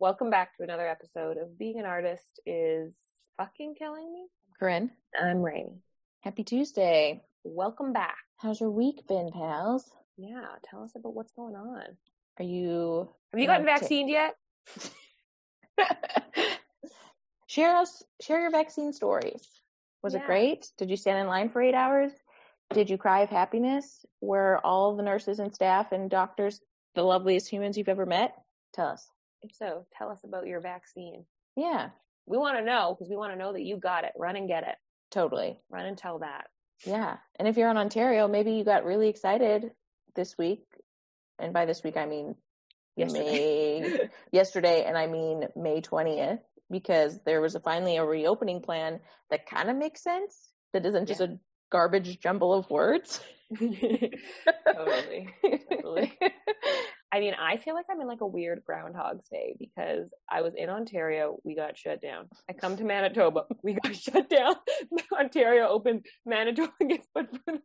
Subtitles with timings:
[0.00, 2.92] Welcome back to another episode of Being an Artist is
[3.36, 4.26] Fucking Killing Me.
[4.58, 5.82] Corinne, I'm Rainy.
[6.20, 7.22] happy Tuesday.
[7.44, 8.16] Welcome back.
[8.38, 9.90] How's your week been, pals?
[10.16, 11.82] Yeah, tell us about what's going on.
[12.38, 14.36] Are you Have you gotten uh, vaccinated yet?
[17.46, 19.46] share us share your vaccine stories?
[20.02, 20.20] Was Yeah.
[20.20, 20.66] it great?
[20.78, 22.12] Did you stand in line for eight hours?
[22.72, 24.06] Did you cry of happiness?
[24.22, 26.58] Were all the nurses and staff and doctors
[26.94, 28.34] the loveliest humans you've ever met?
[28.72, 29.06] Tell us.
[29.42, 31.24] If so, tell us about your vaccine.
[31.56, 31.90] Yeah,
[32.26, 34.12] We want to know because we want to know that you got it.
[34.16, 34.76] Run and get it.
[35.10, 35.58] totally.
[35.70, 36.46] Run and tell that.
[36.84, 37.16] Yeah.
[37.38, 39.70] And if you're in Ontario, maybe you got really excited
[40.14, 40.64] this week.
[41.38, 42.34] And by this week, I mean
[42.96, 43.80] Yesterday.
[43.80, 49.00] May, yesterday, and I mean May 20th, because there was a, finally a reopening plan
[49.30, 50.36] that kind of makes sense.
[50.72, 51.38] That isn't just a
[51.70, 53.20] garbage jumble of words.
[53.58, 55.28] totally.
[55.70, 56.18] Totally.
[57.12, 60.54] I mean, I feel like I'm in like a weird Groundhog's Day because I was
[60.56, 62.28] in Ontario, we got shut down.
[62.48, 64.54] I come to Manitoba, we got shut down.
[65.18, 67.60] Ontario opens, Manitoba gets put further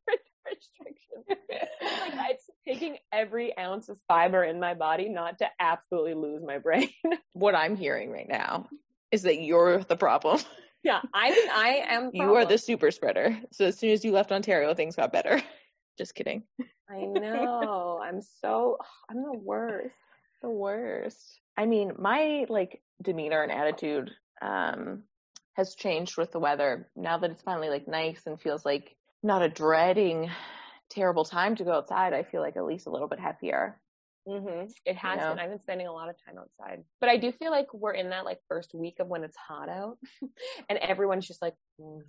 [0.45, 1.25] restrictions.
[1.27, 6.57] Like it's taking every ounce of fiber in my body not to absolutely lose my
[6.57, 6.89] brain.
[7.33, 8.67] what I'm hearing right now
[9.11, 10.39] is that you're the problem.
[10.83, 12.09] yeah, I think I am.
[12.13, 13.37] You are the super spreader.
[13.51, 15.41] So as soon as you left Ontario, things got better.
[15.97, 16.43] Just kidding.
[16.89, 17.99] I know.
[18.03, 18.77] I'm so.
[19.09, 19.95] I'm the worst.
[20.41, 21.39] the worst.
[21.57, 25.03] I mean, my like demeanor and attitude um
[25.53, 26.89] has changed with the weather.
[26.95, 30.29] Now that it's finally like nice and feels like not a dreading
[30.89, 33.79] terrible time to go outside, I feel like at least a little bit happier.
[34.27, 35.29] hmm It has know?
[35.29, 35.39] been.
[35.39, 38.09] I've been spending a lot of time outside, but I do feel like we're in
[38.09, 39.97] that like first week of when it's hot out,
[40.69, 42.01] and everyone's just like, "Mm."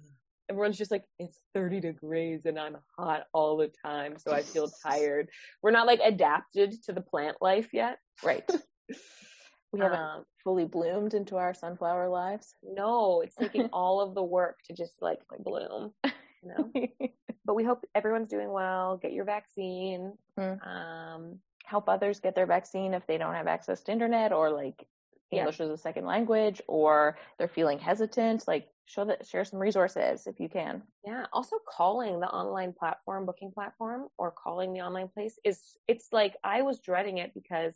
[0.48, 4.70] Everyone's just like, it's 30 degrees and I'm hot all the time, so I feel
[4.82, 5.28] tired.
[5.62, 7.98] We're not like adapted to the plant life yet.
[8.22, 8.48] Right.
[9.72, 12.54] we haven't Um, fully bloomed into our sunflower lives.
[12.62, 15.92] no, it's taking all of the work to just like bloom.
[16.04, 16.70] You know,
[17.44, 18.96] but we hope everyone's doing well.
[18.98, 20.12] Get your vaccine.
[20.38, 20.66] Mm.
[20.66, 24.86] Um, Help others get their vaccine if they don't have access to internet or like
[25.30, 25.40] Yeah.
[25.40, 28.46] English as a second language or they're feeling hesitant.
[28.46, 30.82] Like show that share some resources if you can.
[31.04, 31.26] Yeah.
[31.32, 36.36] Also calling the online platform, booking platform, or calling the online place is it's like
[36.44, 37.74] I was dreading it because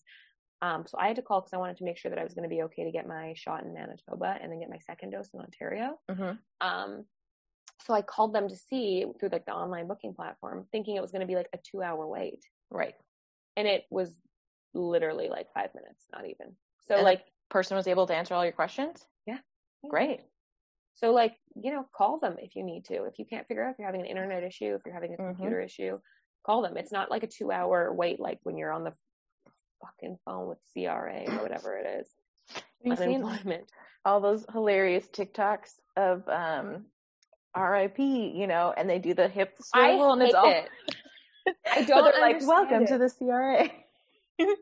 [0.62, 2.34] um so I had to call because I wanted to make sure that I was
[2.34, 5.10] going to be okay to get my shot in Manitoba and then get my second
[5.10, 5.98] dose in Ontario.
[6.10, 6.32] Mm-hmm.
[6.60, 7.04] Um
[7.82, 11.12] so I called them to see through like the online booking platform, thinking it was
[11.12, 12.44] going to be like a two hour wait.
[12.70, 12.94] Right.
[13.56, 14.12] And it was
[14.74, 16.54] literally like five minutes, not even.
[16.86, 19.04] So And like person was able to answer all your questions?
[19.26, 19.38] Yeah.
[19.88, 20.20] Great.
[20.94, 23.04] So, like, you know, call them if you need to.
[23.04, 25.16] If you can't figure out if you're having an internet issue, if you're having a
[25.16, 25.28] Mhm.
[25.36, 25.98] computer issue,
[26.44, 26.76] call them.
[26.76, 28.94] It's not like a two hour wait, like when you're on the
[29.80, 32.14] fucking phone with CRA or whatever it is.
[32.54, 33.70] Have you seen Unemployment.
[34.04, 36.86] all those hilarious TikToks of um
[37.56, 40.70] RIP, you know, and they do the hip I swivel and it's all it.
[41.74, 42.88] I don't like, welcome it.
[42.88, 43.70] to the CRA.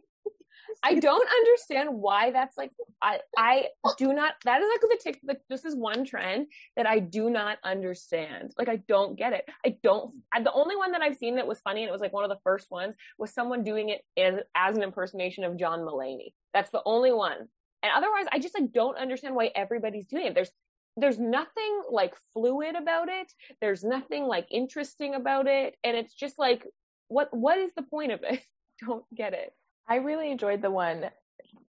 [0.85, 2.71] I don't understand why that's like
[3.03, 3.67] I I
[3.97, 6.47] do not that is like the tick this is one trend
[6.77, 8.53] that I do not understand.
[8.57, 9.45] Like I don't get it.
[9.67, 12.01] I don't I, the only one that I've seen that was funny and it was
[12.01, 15.59] like one of the first ones was someone doing it as, as an impersonation of
[15.59, 16.33] John Mulaney.
[16.55, 17.49] That's the only one.
[17.83, 20.35] And otherwise I just like don't understand why everybody's doing it.
[20.35, 20.51] There's
[20.97, 23.33] there's nothing like fluid about it.
[23.61, 26.67] There's nothing like interesting about it and it's just like
[27.09, 28.43] what what is the point of it?
[28.87, 29.53] Don't get it.
[29.89, 31.11] I really enjoyed the one,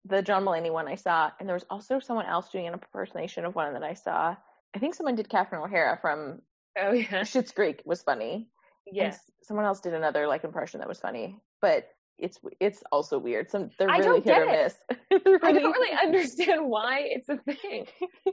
[0.04, 3.44] the John Mulaney one I saw, and there was also someone else doing an impersonation
[3.44, 4.36] of one that I saw.
[4.74, 6.40] I think someone did Catherine O'Hara from
[6.78, 7.04] Oh yeah.
[7.22, 8.48] Schitt's Creek was funny.
[8.90, 9.14] Yeah.
[9.42, 11.88] someone else did another like impression that was funny, but
[12.18, 13.50] it's it's also weird.
[13.50, 14.62] Some they're I really don't hit get or it.
[14.64, 14.74] miss.
[15.24, 17.86] They're I don't really understand why it's a thing.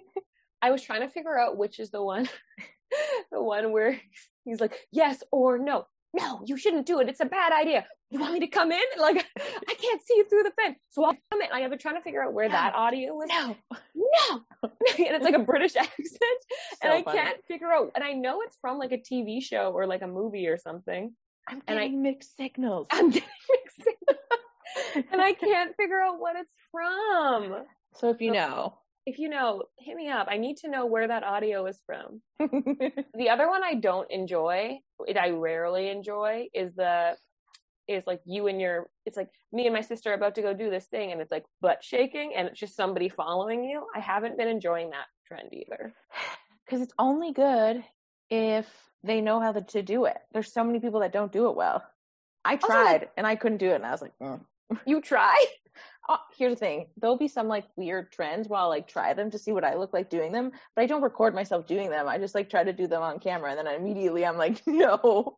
[0.62, 2.28] I was trying to figure out which is the one,
[3.32, 4.00] the one where
[4.44, 5.86] he's like, yes or no.
[6.14, 7.10] No, you shouldn't do it.
[7.10, 7.86] It's a bad idea.
[8.10, 8.82] You want me to come in?
[9.00, 10.78] Like, I can't see you through the fence.
[10.92, 11.50] So I'll come in.
[11.52, 13.28] I've been trying to figure out where that audio was.
[13.30, 13.56] No.
[13.96, 14.42] No.
[14.64, 14.72] and
[15.16, 15.98] it's like a British accent.
[16.82, 17.18] and I funny.
[17.18, 17.92] can't figure out.
[17.96, 21.14] And I know it's from like a TV show or like a movie or something.
[21.50, 22.88] I'm and I- getting mixed signals.
[22.92, 23.90] I'm getting mixed.
[25.12, 27.64] and I can't figure out what it's from.
[27.96, 28.78] so if you know,
[29.08, 30.28] if you know, hit me up.
[30.30, 32.22] I need to know where that audio is from.
[32.40, 37.16] The other one I don't enjoy, it I rarely enjoy, is the
[37.88, 40.54] is like you and your it's like me and my sister are about to go
[40.54, 43.86] do this thing and it's like butt shaking and it's just somebody following you.
[43.96, 45.94] I haven't been enjoying that trend either.
[46.66, 47.82] because it's only good
[48.30, 48.68] if
[49.04, 50.18] they know how to, do it.
[50.34, 51.82] There's so many people that don't do it well.
[52.44, 54.42] I Also, tried like- and I couldn't do it, and I was like, mm.
[54.86, 55.42] You try?
[56.10, 56.88] uh, here's the thing.
[56.98, 59.76] There'll be some like weird trends while i like try them to see what i
[59.76, 62.08] look like doing them but i don't record myself doing them.
[62.08, 64.62] I just like try to do them on camera and then I immediately i'm like
[64.68, 65.38] no.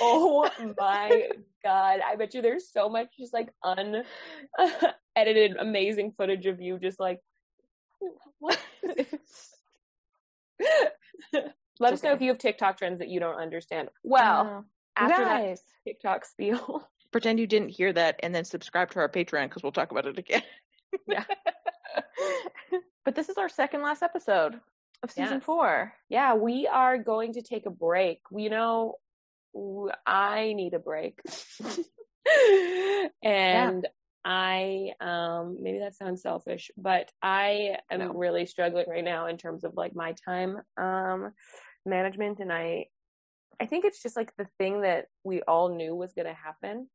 [0.00, 1.28] Oh my
[1.62, 2.00] god.
[2.06, 7.20] I bet you there's so much just like unedited amazing footage of you just like
[8.38, 8.58] what?
[11.78, 13.88] Let us know if you have tiktok trends that you don't understand.
[14.02, 14.64] Well
[14.96, 19.08] uh, after that tiktok spiel pretend you didn't hear that and then subscribe to our
[19.08, 20.42] patreon because we'll talk about it again.
[21.06, 21.24] Yeah.
[23.06, 24.60] But this is our second last episode
[25.02, 25.44] of season Yes.
[25.44, 25.92] four.
[26.08, 28.20] Yeah we are going to take a break.
[28.32, 28.94] You know
[30.06, 31.20] I need a break.
[33.22, 33.86] And
[34.28, 38.12] i um maybe that sounds selfish but i am No.
[38.12, 41.32] really struggling right now in terms of like my time um
[41.84, 42.86] management and i
[43.60, 46.88] i think it's just like the thing that we all knew was going to happen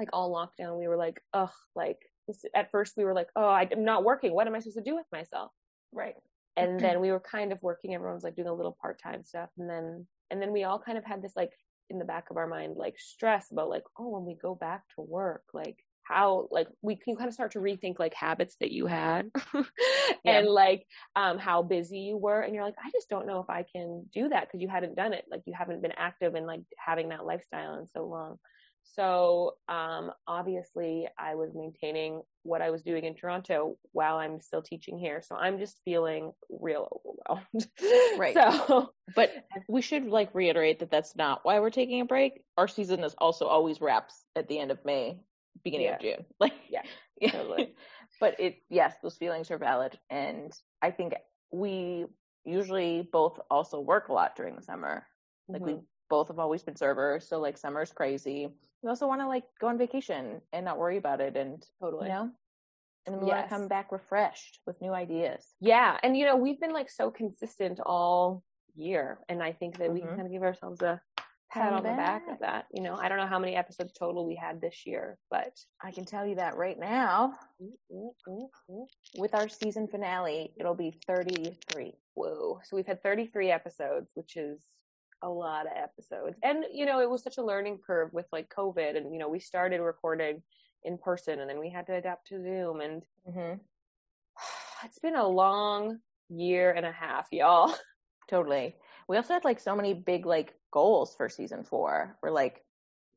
[0.00, 3.48] like all lockdown we were like ugh like this, at first we were like oh
[3.48, 4.32] i'm not working.
[4.32, 5.52] What am i supposed to do with myself?
[5.92, 6.14] Right.
[6.56, 7.94] And then we were kind of working.
[7.94, 9.48] Everyone's like doing a little part-time stuff.
[9.56, 11.52] And then and then we all kind of had this like
[11.88, 14.82] in the back of our mind like stress about like oh when we go back
[14.94, 18.70] to work like how like we can kind of start to rethink like habits that
[18.70, 19.30] you had
[20.24, 20.86] and like
[21.16, 22.40] um how busy you were.
[22.40, 24.96] And you're like i just don't know if i can do that because you hadn't
[24.96, 25.24] done it.
[25.30, 28.38] Like you haven't been active in like having that lifestyle in so long
[28.82, 34.62] so um obviously i was maintaining what i was doing in toronto while i'm still
[34.62, 37.68] teaching here so i'm just feeling real overwhelmed
[38.18, 38.34] Right.
[38.34, 39.30] so But
[39.68, 42.42] we should like reiterate that that's not why we're taking a break.
[42.56, 45.18] Our season is also always wraps at the end of May,
[45.64, 46.24] beginning of June.
[46.40, 46.82] Like Yeah,
[47.20, 47.30] yeah.
[47.32, 47.74] totally.
[48.20, 50.52] but it yes, those feelings are valid, and
[50.82, 51.14] I think
[51.50, 52.06] we
[52.44, 55.06] usually both also work a lot during the summer.
[55.48, 55.82] Like we Mhm.
[56.10, 58.48] Both have always been servers, so like summer's crazy.
[58.82, 62.08] We also want to like go on vacation and not worry about it, and totally
[62.08, 62.30] you know,
[63.06, 65.54] and then we want to come back refreshed with new ideas.
[65.60, 68.42] yeah and you know we've been like so consistent all
[68.76, 70.08] year and i think that we mm-hmm.
[70.08, 71.00] can kind of give ourselves a
[71.50, 74.26] pat on the back of that you know i don't know how many episodes total
[74.26, 77.34] we had this year but I can tell you that right now.
[79.16, 81.94] with our season finale, it'll be 33.
[82.14, 84.60] whoa so we've had 33 episodes which is
[85.22, 88.48] a lot of episodes and you know it was such a learning curve with like
[88.48, 90.42] covid and you know we started recording
[90.84, 93.58] in person and then we had to adapt to zoom and Mm-hmm.
[94.84, 97.74] it's been a long year and a half y'all
[98.30, 98.76] Totally.
[99.08, 102.16] We also had like so many big like goals for season four.
[102.22, 102.64] We're like,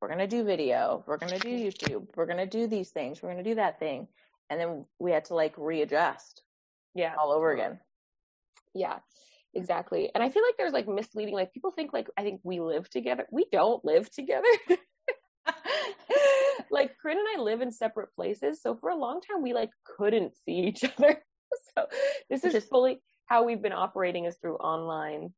[0.02, 3.44] we're gonna do video, we're gonna do YouTube, we're gonna do these things, we're gonna
[3.44, 4.08] do that thing,
[4.50, 6.42] and then we had to like readjust
[6.96, 7.68] yeah all over totally.
[7.68, 7.80] again.
[8.74, 8.98] Yeah,
[9.54, 10.10] exactly.
[10.14, 12.90] And I feel like there's like misleading, like people think like I think we live
[12.90, 13.26] together.
[13.32, 14.48] We don't live together.
[16.72, 18.62] like Corinne and I live in separate places.
[18.62, 21.22] So for a long time we like couldn't see each other.
[21.76, 21.86] so
[22.30, 25.34] this is is- fully how we've been operating is through online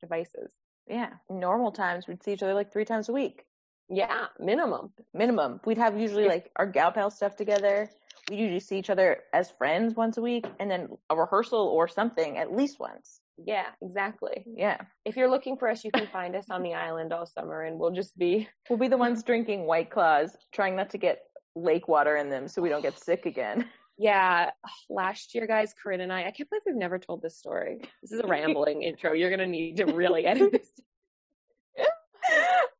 [0.00, 0.52] devices.
[0.88, 3.44] Yeah, normal times we'd see each other like three times a week
[3.88, 4.92] Yeah, minimum.
[5.14, 5.60] minimum.
[5.64, 7.88] We'd have usually like our gal pal stuff together.
[8.30, 11.88] We usually see each other as friends once a week, and then a rehearsal or
[11.88, 13.21] something at least once.
[13.38, 14.44] Yeah, exactly.
[14.46, 17.62] Yeah, If you're looking for us, you can find us on the island all summer
[17.62, 21.22] and we'll just be we'll be the ones drinking White Claws, trying not to get
[21.54, 23.68] lake water in them so we don't get sick again.
[23.98, 24.50] Yeah,
[24.90, 27.82] last year, guys, Corinne and I, I can't believe we've never told this story.
[28.00, 29.12] This is a rambling intro.
[29.12, 30.72] You're going to need to really edit this.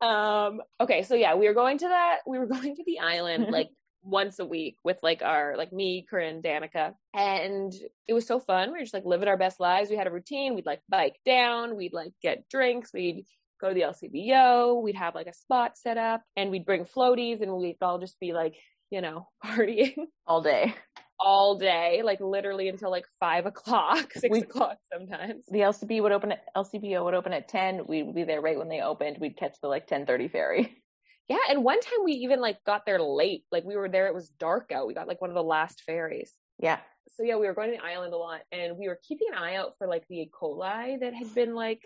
[0.01, 3.49] um, okay, so yeah, we were going to that, we were going to the island
[3.51, 3.69] like
[4.03, 7.73] once a week with like our, like me, Corinne, Danica, and
[8.07, 8.69] it was so fun.
[8.73, 9.91] We were just like living our best lives.
[9.91, 10.55] We had a routine.
[10.55, 13.25] We'd like bike down, we'd like get drinks, we'd
[13.61, 17.41] go to the LCBO, we'd have like a spot set up, and we'd bring floaties,
[17.43, 18.55] and we'd all just be like,
[18.91, 19.95] you know, partying
[20.27, 20.75] all day.
[21.21, 25.45] all day, like literally until like five o'clock, six We- o'clock sometimes.
[25.49, 27.83] The LCB would open at LCBO would open at ten.
[27.87, 29.19] We'd be there right when they opened.
[29.21, 30.82] We'd catch the like ten thirty ferry.
[31.29, 33.45] Yeah, and one time we even like got there late.
[33.51, 34.87] Like we were there, it was dark out.
[34.87, 36.33] We got like one of the last ferries.
[36.59, 39.29] Yeah, So yeah, we were going to the island a lot, and we were keeping
[39.33, 40.31] an eye out for like the E.
[40.33, 41.83] coli that had been like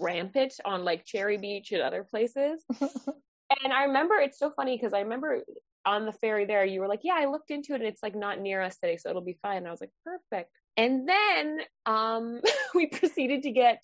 [0.00, 2.64] rampant on like Cherry Beach and other places.
[2.80, 5.42] and I remember it's so funny because I remember
[5.86, 8.14] on the ferry there, you were like, "Yeah, I looked into it, and it's like
[8.14, 11.60] not near us today, so it'll be fine." And I was like, "Perfect." And then
[11.86, 12.40] um,
[12.74, 13.82] we proceeded to get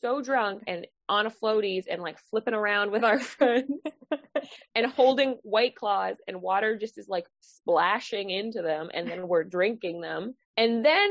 [0.00, 3.70] so drunk and on a floaties and like flipping around with our friends
[4.74, 9.44] and holding white claws and water just is like splashing into them and then we're
[9.44, 11.10] drinking them and then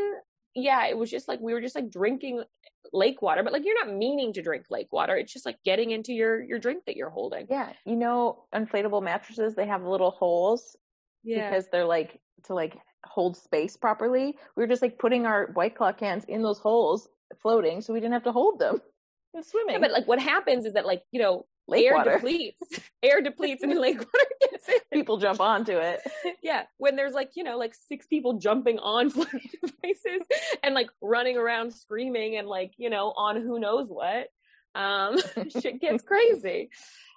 [0.55, 2.43] yeah it was just like we were just like drinking
[2.91, 5.91] lake water but like you're not meaning to drink lake water it's just like getting
[5.91, 7.71] into your your drink that you're holding yeah.
[7.85, 10.75] You know, inflatable mattresses they have little holes
[11.23, 11.49] Yeah.
[11.49, 14.35] because they're like to like hold space properly.
[14.55, 17.07] We were just like putting our white claw cans in those holes,
[17.41, 18.81] floating, so we didn't have to hold them
[19.33, 19.73] and swimming.
[19.75, 22.15] Yeah, but like what happens is that like, you know, Lake air water.
[22.15, 22.61] depletes.
[23.03, 24.75] air depletes and then lake water gets in.
[24.91, 26.01] People jump onto it.
[26.41, 26.63] Yeah.
[26.77, 30.27] When there's like, you know, like six people jumping on floating devices
[30.61, 34.27] and like running around screaming and like, you know, on who knows what.
[34.75, 35.19] Um
[35.61, 36.69] shit gets crazy.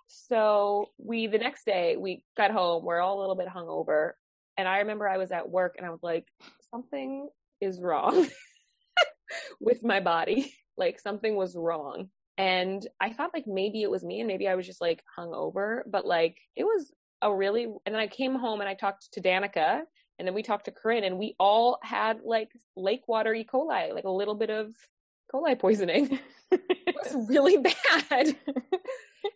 [0.08, 4.12] So we the next day we got home, we're all a little bit hungover.
[4.56, 6.26] And I remember I was at work and I was like,
[6.70, 7.28] something
[7.61, 8.28] is wrong
[9.61, 10.54] with my body.
[10.76, 12.09] Like something was wrong.
[12.38, 15.83] And I thought like maybe it was me and maybe I was just like hungover,
[15.87, 16.92] but like it was
[17.23, 19.80] a really and then I came home and I talked to Danica
[20.18, 23.47] and then we talked to Corinne and we all had like lake water E.
[23.50, 24.75] coli, like a little bit of
[25.33, 26.18] coli poisoning.
[26.50, 27.75] it was really bad.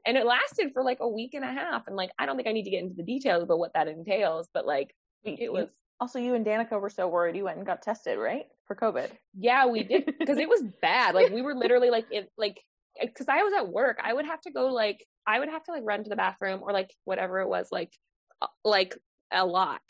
[0.07, 1.87] and it lasted for like a week and a half.
[1.87, 3.89] And like I don't think I need to get into the details about what that
[3.89, 4.95] entails, but like
[5.25, 5.69] it was
[6.01, 8.47] Also, you and Danica were so worried you went and got tested, right?
[8.71, 9.11] For COVID.
[9.37, 11.17] Yeah, we did because it was bad.
[11.17, 12.61] Like we were literally like it like
[13.01, 15.73] because I was at work, I would have to go like I would have to
[15.73, 17.93] like run to the bathroom or like whatever it was like
[18.41, 18.97] uh, like
[19.33, 19.81] a lot.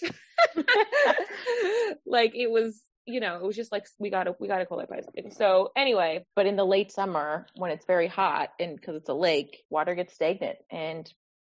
[2.06, 4.64] like it was, you know, it was just like we got a we got a
[4.64, 5.30] coli poisoning.
[5.30, 9.14] So anyway, But in the late summer, when it's very hot and because it's a
[9.14, 11.12] lake, water gets stagnant and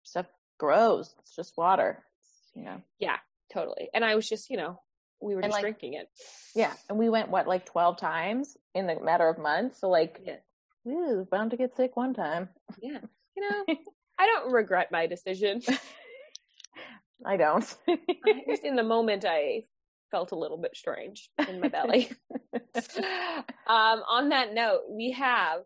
[0.04, 0.24] stuff
[0.56, 1.14] grows.
[1.18, 2.02] It's just water.
[2.22, 2.80] It's, you know.
[2.98, 3.18] yeah,
[3.52, 3.90] totally.
[3.92, 4.80] And I was just, you know,
[5.22, 6.08] we were And, just like- drinking it.
[6.54, 6.72] Yeah.
[6.88, 9.80] And we went, what, like 12 times in the matter of months?
[9.80, 10.36] So, like, Yeah.
[10.90, 12.48] ooh, bound to get sick one time.
[12.80, 13.00] Yeah.
[13.36, 13.64] You know,
[14.18, 15.62] I don't regret my decision.
[17.24, 17.76] I don't.
[17.88, 17.98] I
[18.48, 19.64] just in the moment I
[20.10, 22.10] felt a little bit strange in my belly.
[23.66, 25.60] um, on that note, we have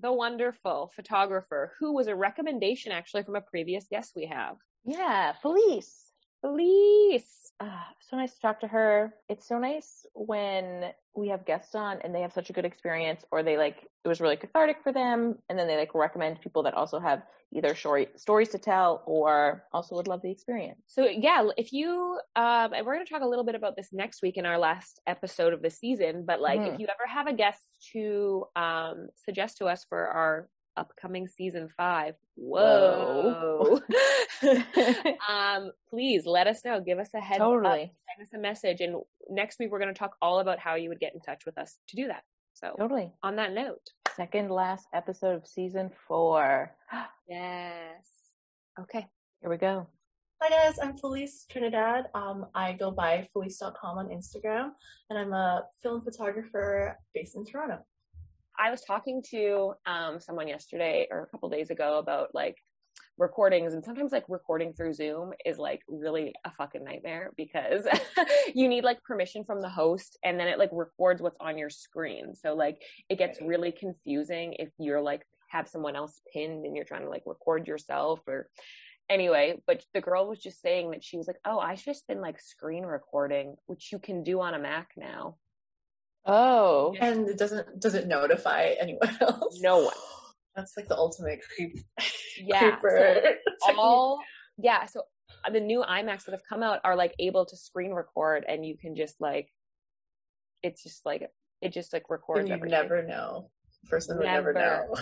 [0.00, 4.56] the wonderful photographer who was a recommendation actually from a previous guest we have.
[4.84, 5.32] yeah.
[5.42, 6.05] Felice.
[6.46, 7.52] Elise.
[7.58, 9.14] Ah, so nice to talk to her.
[9.28, 13.24] It's so nice when we have guests on and they have such a good experience
[13.32, 16.62] or they like it was really cathartic for them and then they like recommend people
[16.64, 17.22] that also have
[17.52, 20.82] either story, stories to tell or also would love the experience.
[20.86, 23.88] So yeah, if you um and we're going to talk a little bit about this
[23.92, 26.80] next week in our last episode of the season, but like if Mhm.
[26.80, 27.62] you ever have a guest
[27.92, 33.80] to um suggest to us for our upcoming season 5, whoa.
[35.28, 37.92] um please let us know, give us a heads up, Totally.
[38.16, 38.96] send us a message and
[39.30, 41.58] next week we're going to talk all about how you would get in touch with
[41.58, 42.22] us to do that.
[42.54, 43.12] So Totally.
[43.22, 46.74] on that note, Second last episode of season four.
[47.28, 48.06] yes.
[48.80, 49.06] Okay.
[49.42, 49.86] Here we go.
[50.42, 52.04] Hi guys, I'm Felice Trinidad.
[52.14, 54.70] Um, I go by Felice.com on Instagram,
[55.10, 57.78] and I'm a film photographer based in Toronto.
[58.58, 62.56] I was talking to um, someone yesterday or a couple days ago about like
[63.18, 67.86] recordings and sometimes like recording through Zoom is like really a fucking nightmare because
[68.54, 71.70] you need like permission from the host and then it like records what's on your
[71.70, 72.34] screen.
[72.34, 76.84] So like it gets really confusing if you're like have someone else pinned and you're
[76.84, 78.48] trying to like record yourself or
[79.08, 82.20] anyway, but the girl was just saying that she was like, "Oh, I just been
[82.20, 85.36] like screen recording, which you can do on a Mac now."
[86.26, 86.94] Oh.
[87.00, 89.58] And it doesn't does it notify anyone else?
[89.60, 89.94] No one.
[90.54, 91.78] That's like the ultimate creep.
[92.38, 92.76] Yeah.
[92.76, 93.22] creeper
[93.66, 94.18] so- all
[94.58, 95.02] yeah so
[95.50, 98.76] the new iMacs that have come out are like able to screen record and you
[98.76, 99.48] can just like
[100.62, 101.30] it's just like
[101.62, 102.78] it just like records and you everything.
[102.78, 103.50] never know.
[103.88, 104.88] Person would never, Never.
[104.88, 104.94] know.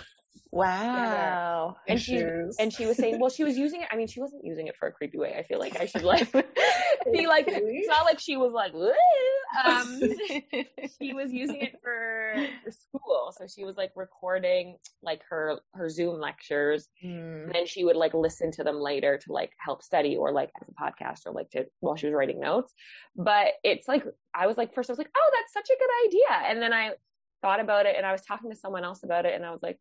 [0.50, 1.76] Wow.
[1.88, 2.18] And she-
[2.58, 4.76] and she was saying well she was using it i mean she wasn't using it
[4.76, 6.30] for a creepy way i feel like i should like
[7.12, 8.72] be like it's not like she was like
[9.64, 10.00] um
[11.00, 15.88] she was using it for, for school so she was like recording like her her
[15.88, 17.08] zoom lectures Hmm.
[17.46, 20.50] and then she would like listen to them later to like help study or like
[20.60, 22.72] as a podcast or like to while she was writing notes
[23.16, 25.90] but it's like i was like first i was like oh that's such a good
[26.08, 26.90] idea and then i
[27.42, 29.62] thought about it and i was talking to someone else about it and i was
[29.62, 29.78] like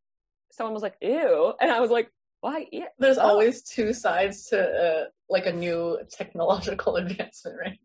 [0.54, 1.54] someone was like ew.
[1.60, 2.10] And i was like
[2.42, 3.22] why yeah There's Oh.
[3.30, 7.80] always two sides to uh, like a new technological advancement, right?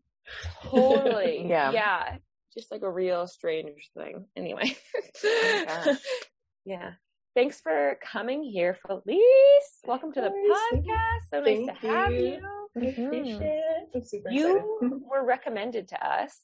[0.63, 1.45] totally.
[1.47, 1.71] Yeah.
[1.71, 2.17] yeah.
[2.53, 4.25] Just like a real strange thing.
[4.35, 4.75] Anyway.
[5.23, 5.97] Oh
[6.65, 6.91] yeah.
[7.35, 9.79] Thanks for coming here felice.
[9.85, 11.29] Welcome to the podcast.
[11.31, 12.19] So nice Thank to have you.
[12.19, 12.39] you.
[12.75, 13.89] I appreciate it.
[13.95, 16.37] I'm super you were recommended to us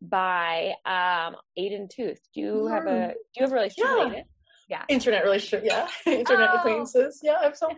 [0.00, 2.20] by um Aiden Tooth.
[2.34, 4.22] Do you have a do you have a relationship Yeah.
[4.68, 4.82] Yeah.
[4.88, 6.56] internet relationship yeah internet Oh.
[6.58, 7.70] acquaintances yeah i'm so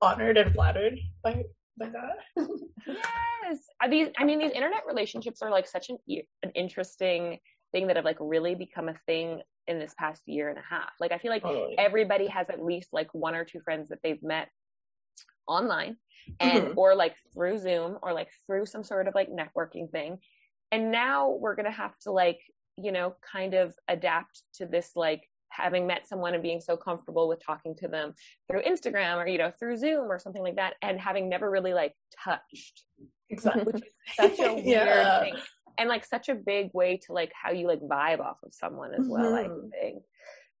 [0.00, 1.42] honored and flattered by
[1.78, 2.18] by that
[2.86, 3.58] Yes.
[3.80, 5.98] Are these I mean these internet relationships are like such an
[6.42, 7.38] an interesting
[7.72, 10.90] thing that have like really become a thing in this past year and a half.
[11.00, 11.76] Like I feel like Totally.
[11.78, 14.48] everybody has at least like one or two friends that they've met
[15.46, 15.96] online
[16.40, 16.76] and Mhm.
[16.76, 20.18] or like through Zoom or like through some sort of like networking thing.
[20.72, 22.40] And now we're going to have to like,
[22.76, 25.22] you know, kind of adapt to this like
[25.58, 28.14] having met someone and being so comfortable with talking to them
[28.50, 31.74] through Instagram or you know through Zoom or something like that and having never really
[31.74, 31.92] like
[32.24, 32.84] touched
[33.30, 33.64] Exactly.
[33.64, 35.20] which is such a weird Yeah.
[35.20, 35.34] thing
[35.76, 38.94] and like such a big way to like how you like vibe off of someone
[38.94, 39.70] as well i Mhm.
[39.70, 40.02] think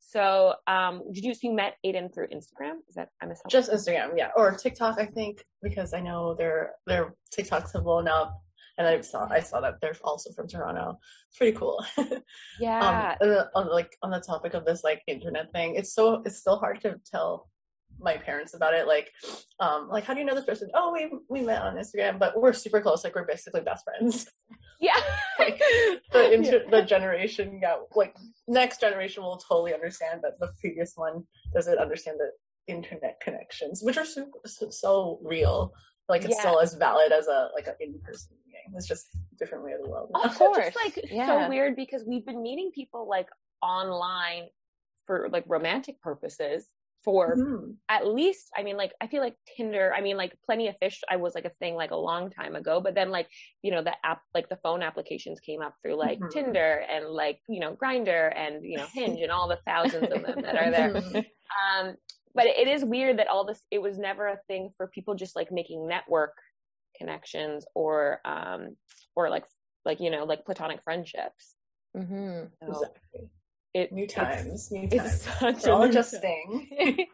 [0.00, 4.16] so um did you you met aiden through instagram is that i missed Just Instagram,
[4.16, 4.98] yeah, or TikTok.
[4.98, 8.40] I think because I know their their TikToks have blown up,
[8.78, 10.98] and I saw I saw that they're also from Toronto.
[11.28, 11.84] It's pretty cool.
[12.60, 16.22] yeah um, then on like on the topic of this like internet thing, it's so
[16.24, 17.48] it's still hard to tell
[18.00, 18.86] my parents about it.
[18.86, 19.10] Like,
[19.60, 20.70] um, like how do you know this person?
[20.74, 23.04] Oh, we we met on Instagram, but we're super close.
[23.04, 24.28] Like we're basically best friends.
[24.80, 25.00] yeah
[25.40, 25.60] like,
[26.12, 28.14] the inter- the generation, yeah, like
[28.46, 32.30] next generation will totally understand, but the previous one doesn't understand the
[32.72, 35.72] internet connections, which are super so, so real.
[36.08, 36.40] Like it's Yeah.
[36.40, 38.36] still as valid as a like an in person
[38.68, 38.78] meeting.
[38.78, 40.10] It's just a different way of the world.
[40.12, 40.20] now.
[40.22, 41.26] also course, just like yeah.
[41.26, 43.28] so weird because we've been meeting people like
[43.62, 44.48] online
[45.06, 46.68] for like romantic purposes
[47.04, 47.76] for Mhm.
[47.88, 51.00] at least i mean like i feel like tinder i mean like plenty of fish
[51.08, 53.28] i was like a thing like a long time ago but then like
[53.62, 56.30] you know the app like the phone applications came up through like Mhm.
[56.32, 60.22] tinder and like you know Grindr and you know hinge and all the thousands of
[60.22, 61.26] them that are there Mhm.
[61.78, 61.96] um
[62.34, 65.36] but it is weird that all this it was never a thing for people just
[65.36, 66.36] like making network
[66.98, 68.76] connections or um
[69.16, 69.44] or like
[69.84, 71.54] like you know like platonic friendships
[71.96, 72.44] mm-hmm.
[72.62, 73.30] so Exactly.
[73.74, 74.70] it, New it's- times.
[74.70, 75.38] New it's times.
[75.40, 76.68] such We're a all new adjusting.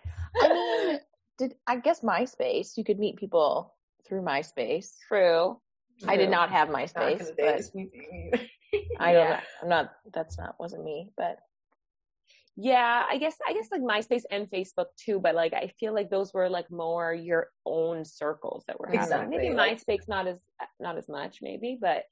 [0.42, 0.98] I mean,
[1.38, 2.76] did I guess MySpace?
[2.76, 3.74] You could meet people
[4.06, 4.90] through MySpace.
[5.08, 5.60] true
[6.08, 9.24] I did not have MySpace, the but days, we, we- I don't.
[9.28, 9.30] Yeah.
[9.30, 9.40] know.
[9.62, 9.92] I'm not.
[10.12, 11.10] That's not wasn't me.
[11.16, 11.38] But
[12.56, 16.08] Yeah, I guess I guess like MySpace and Facebook too, but like I feel like
[16.08, 19.02] those were like more your own circles that were happening.
[19.02, 20.38] Exactly, Maybe like- MySpace not as
[20.78, 22.04] not as much, maybe, but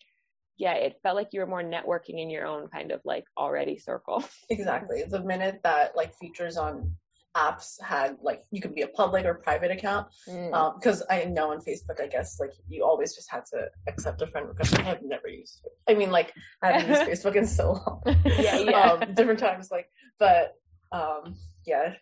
[0.58, 3.78] yeah, it felt like you were more networking in your own kind of like already
[3.78, 4.22] circle.
[4.50, 5.04] Exactly.
[5.08, 6.92] The minute that like features on
[7.36, 11.52] apps had like you could be a public or private account, mm, because I know
[11.52, 14.78] on Facebook, I guess like you always just had to accept a friend request.
[14.78, 15.72] I have never used it.
[15.90, 18.02] I mean, like I haven't used Facebook in so long.
[18.24, 18.92] Yeah, yeah.
[18.92, 20.54] Um, different times, like, but
[20.92, 21.94] um, yeah,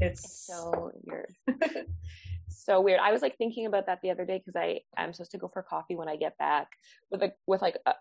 [0.00, 1.34] it's so weird.
[2.48, 3.00] so weird.
[3.00, 5.50] I was like thinking about that the other day because I I'm supposed to go
[5.52, 6.68] for coffee when I get back
[7.10, 7.92] with like with like a,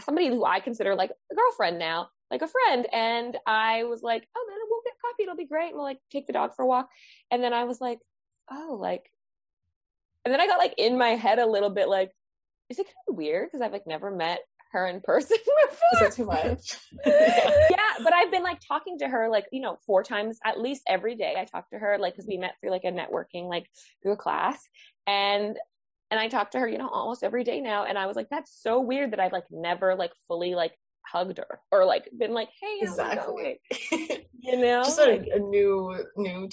[0.00, 4.26] somebody who I consider like a girlfriend now, like a friend, and I was like,
[4.36, 5.22] oh, then we'll get coffee.
[5.22, 5.68] It'll be great.
[5.68, 6.88] And we'll like take the dog for a walk.
[7.30, 7.98] And then I was like,
[8.50, 9.10] oh, like,
[10.24, 12.10] and then I got like in my head a little bit like,
[12.68, 14.40] is it kind of weird because I've like never met
[14.72, 16.08] her in person is before?
[16.08, 16.76] it too much?
[17.06, 20.82] yeah, but I've been like talking to her like, you know, four times at least
[20.88, 21.36] every day.
[21.38, 23.70] I talk to her like cuz we met through like a networking like
[24.02, 24.68] through a class
[25.06, 25.56] and
[26.10, 28.28] and I talk to her, you know, almost every day now and I was like
[28.30, 30.72] that's so weird that I've like never like fully like
[31.06, 34.26] hugged her or like been like, "Hey, how's it going?" exactly.
[34.46, 34.84] You know?
[34.84, 36.48] Just a, a new, new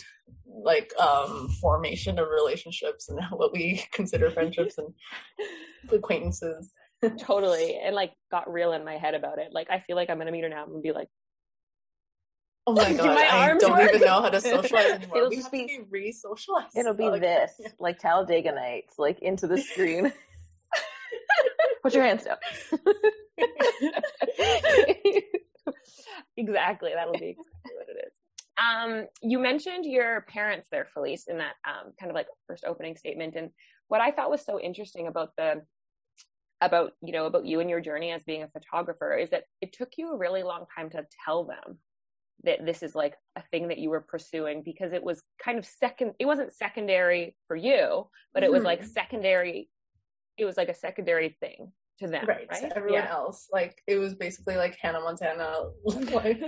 [0.48, 4.88] like um formation of relationships and what we consider friendships and
[5.92, 6.72] acquaintances.
[7.20, 9.50] totally and like got real in my head about it.
[9.52, 11.10] Like I feel like I'm going to meet her now and be like,
[12.66, 13.90] Oh my god, my I arms don't work?
[13.90, 15.18] even know how to socialize anymore.
[15.18, 16.78] It'll we just be- be re-socialized.
[16.78, 20.12] it'll be Like, this, like Talladega Nights, like into the screen.
[21.84, 22.38] Put your hands down.
[26.38, 26.92] exactly.
[26.96, 28.14] That'll be exactly what it is.
[28.58, 32.96] Um, you mentioned your parents there, Felice, in that um, kind of like first opening
[32.96, 33.36] statement.
[33.36, 33.50] And
[33.88, 35.64] what I thought was so interesting about the
[36.62, 39.74] about you know about you and your journey as being a photographer is that it
[39.74, 41.78] took you a really long time to tell them
[42.44, 45.66] that this is like a thing that you were pursuing because it was kind of
[45.66, 48.88] second it wasn't secondary for you but it was like Mhm.
[48.88, 49.70] secondary
[50.38, 53.12] it was like a secondary thing to them right, right, to everyone Yeah.
[53.12, 53.48] else.
[53.52, 55.70] Like it was basically like Hannah Montana.
[56.12, 56.42] like,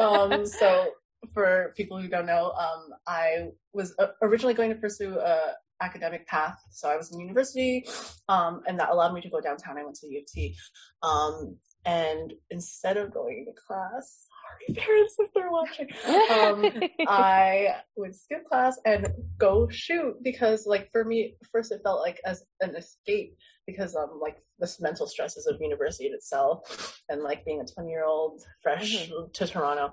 [0.00, 0.92] um, so
[1.34, 6.26] for people who don't know, um, I was uh, originally going to pursue a academic
[6.26, 6.58] path.
[6.70, 7.86] So I was in university,
[8.28, 9.78] um, and that allowed me to go downtown.
[9.78, 10.56] I went to U of T,
[11.02, 15.88] um, and instead of going to class, sorry parents if they're watching,
[16.30, 19.08] um, I would skip class and
[19.38, 24.18] go shoot because, like, for me, first it felt like as an escape because, um,
[24.20, 28.42] like, this mental stresses of university in itself and like being a 20 year old
[28.62, 29.92] fresh to Toronto.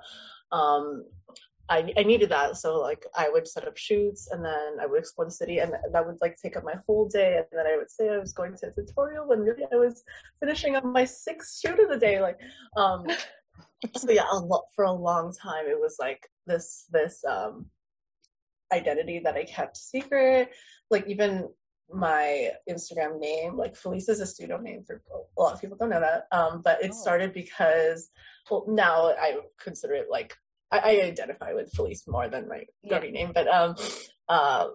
[0.51, 1.05] Um,
[1.67, 2.57] I, I needed that.
[2.57, 5.73] So like I would set up shoots and then I would explore the city and
[5.91, 7.37] that would like take up my whole day.
[7.37, 10.03] And then I would say I was going to a tutorial when really I was
[10.39, 12.21] finishing up my sixth shoot of the day.
[12.21, 12.37] Like,
[12.77, 13.07] um,
[13.95, 17.67] so yeah, a lot, for a long time, it was like this, this, um,
[18.73, 20.49] identity that I kept secret.
[20.89, 21.49] Like even
[21.91, 25.01] my Instagram name, like Felice is a pseudo name for
[25.37, 26.27] a lot of people don't know that.
[26.31, 26.93] Um, but it Oh.
[26.95, 28.09] started because
[28.49, 30.35] well now I consider it like
[30.71, 32.99] I, I identify with Felice more than my Yeah.
[32.99, 33.75] Name, but um
[34.27, 34.69] uh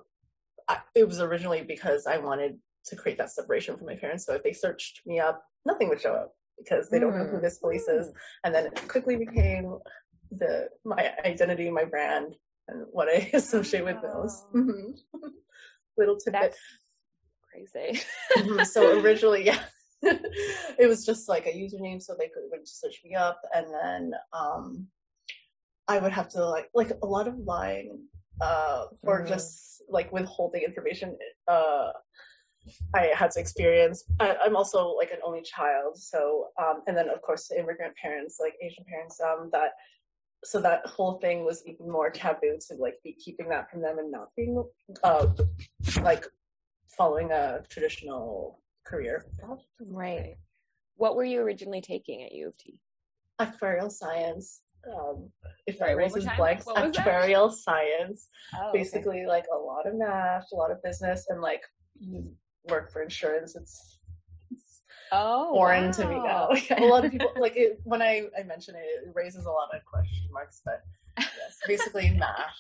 [0.69, 4.25] I, it was originally because I wanted to create that separation from my parents.
[4.25, 7.39] So if they searched me up, nothing would show up because they don't know who
[7.39, 7.43] Mm.
[7.43, 8.13] this Felice is.
[8.45, 9.79] And then it quickly became
[10.31, 12.35] the my identity, my brand,
[12.69, 14.45] and what I associate with those.
[14.55, 14.63] Wow.
[14.63, 14.99] Mhm.
[15.99, 16.41] Little tidbit.
[16.43, 16.59] That's
[17.51, 18.01] crazy.
[18.37, 18.65] Mhm.
[18.67, 19.63] so originally, yeah,
[20.03, 24.13] it was just like a username, so they could would search me up, and then
[24.33, 24.87] um,
[25.89, 28.07] I would have to like like a lot of lying,
[28.41, 29.29] uh, or Mhm.
[29.29, 31.19] just like withholding information.
[31.49, 31.91] Uh,
[32.95, 34.05] I had to experience.
[34.21, 38.39] I, I'm also like an only child, so um, and then of course immigrant parents,
[38.41, 39.73] like Asian parents, um, that
[40.45, 43.99] so that whole thing was even more taboo to like be keeping that from them
[43.99, 44.63] and not being
[45.05, 45.27] uh
[46.03, 46.27] like
[46.89, 49.27] following a traditional career.
[49.81, 50.37] Right.
[50.97, 52.79] What were you originally taking at U of T?
[53.41, 54.63] Actuarial science.
[54.95, 55.31] Um,
[55.67, 57.53] if Sorry, I raises blanks, was that?
[57.53, 58.29] science.
[58.55, 61.63] Oh, Basically, like a lot of math, a lot of business, and like
[62.69, 63.57] work for insurance.
[63.57, 63.99] It's,
[64.51, 66.49] it's Oh, foreign to me now.
[66.77, 69.69] A lot of people like it when I, I mention it, it raises a lot
[69.75, 70.63] of question marks.
[70.65, 70.83] But
[71.19, 72.55] yes, basically math,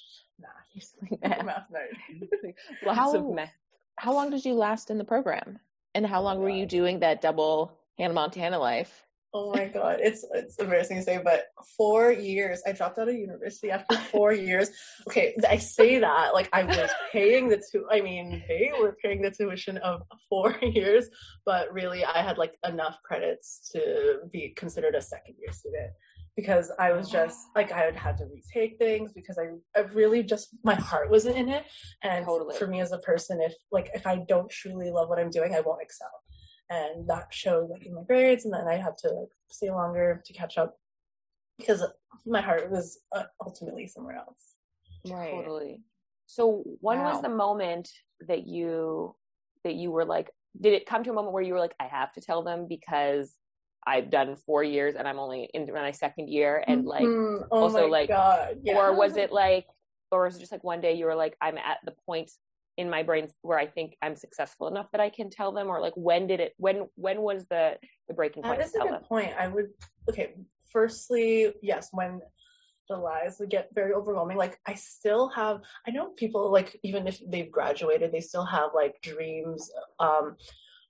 [1.22, 2.28] math, math nerd.
[2.84, 3.52] Lots How- of meth.
[3.98, 5.58] How long did you last in the program?
[5.94, 9.04] And how Oh long my were you doing that double Hannah Montana life?
[9.32, 11.44] Oh my god, it's it's embarrassing to say, but
[11.76, 12.62] four years.
[12.66, 14.70] I dropped out of university after four years.
[15.08, 17.86] Okay, I say that like I was paying the two.
[17.92, 21.08] I mean, they were paying the tuition of four years,
[21.46, 25.92] but really I had like enough credits to be considered a second year student
[26.34, 27.52] because I was just oh.
[27.54, 31.36] like I had have to retake things because I I really just my heart wasn't
[31.36, 31.66] in it,
[32.02, 32.56] and Totally.
[32.56, 35.54] for me as a person, if like if I don't truly love what I'm doing,
[35.54, 36.10] I won't excel
[36.70, 40.22] and that showed like in my grades and then i had to like stay longer
[40.24, 40.76] to catch up
[41.58, 41.84] because
[42.24, 44.54] my heart was uh, ultimately somewhere else
[45.08, 45.30] Right.
[45.32, 45.80] Totally.
[46.26, 47.88] So when was the moment
[48.28, 49.16] that you
[49.64, 50.30] that you were like
[50.60, 52.66] did it come to a moment where you were like I have to tell them
[52.68, 53.34] because
[53.86, 57.46] I've done 4 years and I'm only in my second year and like Mhm.
[57.50, 58.76] oh also, my like, god yeah.
[58.76, 59.66] or was it like
[60.12, 62.30] or was it just like one day you were like I'm at the point
[62.76, 65.80] in my brain where I think I'm successful enough that I can tell them or
[65.80, 67.78] like when did it when when was the
[68.08, 69.02] the breaking point that to is a good them?
[69.02, 69.32] point.
[69.38, 69.70] I would
[70.08, 70.34] okay
[70.72, 72.20] firstly yes when
[72.88, 74.36] the lies would get very overwhelming.
[74.36, 78.70] Like i still have i know people like even if they've graduated they still have
[78.74, 80.36] like dreams um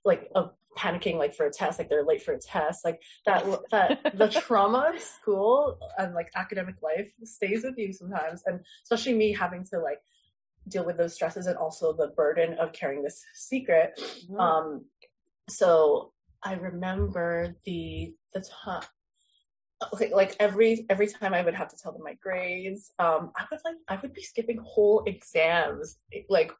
[0.03, 2.85] like of panicking like for a test like they're late for a test.
[2.85, 8.43] Like that that the trauma of school and like academic life stays with you sometimes.
[8.45, 9.99] And especially me having to like
[10.67, 14.39] deal with those stresses and also the burden of carrying this secret Mm-hmm.
[14.39, 14.85] um
[15.49, 18.83] so i remember the the time
[19.93, 23.43] okay like every every time i would have to tell them my grades um i
[23.49, 25.97] would like i would be skipping whole exams
[26.29, 26.51] like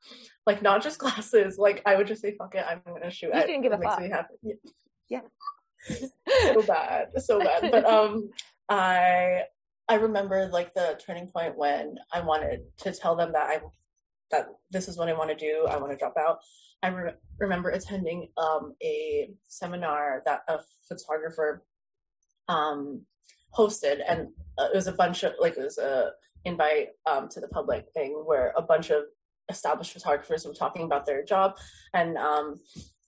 [0.48, 3.40] like not just classes like i would just say fuck it i'm gonna shoot You
[3.40, 4.00] it didn't give a fuck.
[4.02, 4.34] me happy.
[4.42, 4.54] Yeah.
[5.10, 5.22] Yeah.
[6.54, 8.30] so bad so bad but um
[8.70, 9.44] i
[9.88, 13.60] i remember like the turning point when i wanted to tell them that i
[14.32, 16.40] that this is what i want to do i want to drop out.
[16.84, 21.64] I re- remember attending um a seminar that a photographer
[22.48, 23.06] um
[23.56, 26.12] hosted and uh, it was a bunch of like it was a
[26.46, 29.04] invite um to the public thing where a bunch of
[29.50, 31.58] established photographers were talking about their job
[31.94, 32.60] and um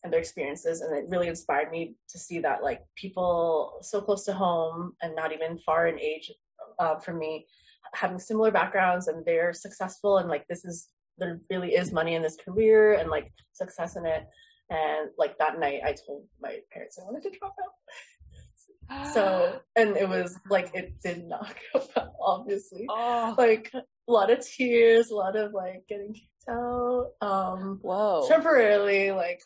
[0.04, 4.26] and their experiences and it really inspired me to see that like people so close
[4.26, 6.32] to home and not even far in age
[6.80, 7.46] uh, from me
[7.94, 12.22] having similar backgrounds and they're successful and like this is there really is money in
[12.22, 14.26] this career and like success in it.
[14.70, 19.14] And like that night i told my parents i wanted to drop out.
[19.14, 22.86] So and it was like it did not go well obviously.
[22.90, 23.36] Oh.
[23.38, 27.12] Like a lot of tears a lot of like getting kicked out.
[27.22, 28.26] Um Whoa.
[28.28, 29.42] temporarily like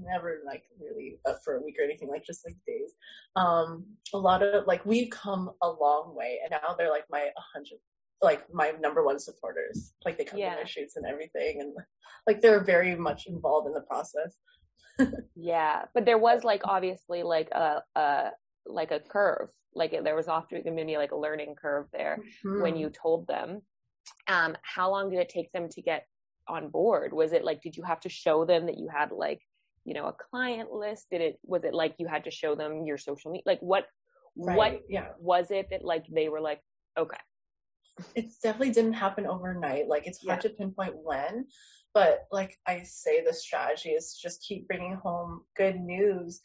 [0.00, 2.92] never like really up for a week or anything like just like days.
[3.36, 7.28] Um a lot of like we've come a long way and now they're like my
[7.54, 7.78] 100
[8.22, 10.54] like my number one supporters like they come Yeah.
[10.54, 11.72] to my shoots and everything and
[12.26, 14.36] like they're very much involved in the process
[15.36, 18.30] Yeah, but there was like obviously like a a
[18.66, 19.48] like a curve.
[19.72, 22.80] Like there was often going to be like a learning curve there when Hmm.
[22.80, 23.62] you told them.
[24.26, 26.06] Um, how long did it take them to get
[26.48, 27.12] on board?
[27.12, 29.40] Was it like did you have to show them that you had like
[29.84, 31.06] you know a client list?
[31.12, 33.44] Did it was it like you had to show them your social media?
[33.46, 33.86] Like what
[34.36, 36.60] Right, what yeah was it that like they were like
[36.98, 37.16] okay
[38.14, 39.88] it definitely didn't happen overnight.
[39.88, 40.50] Like it's hard Yeah.
[40.50, 41.46] to pinpoint when,
[41.94, 46.40] but like I say, the strategy is just keep bringing home good news.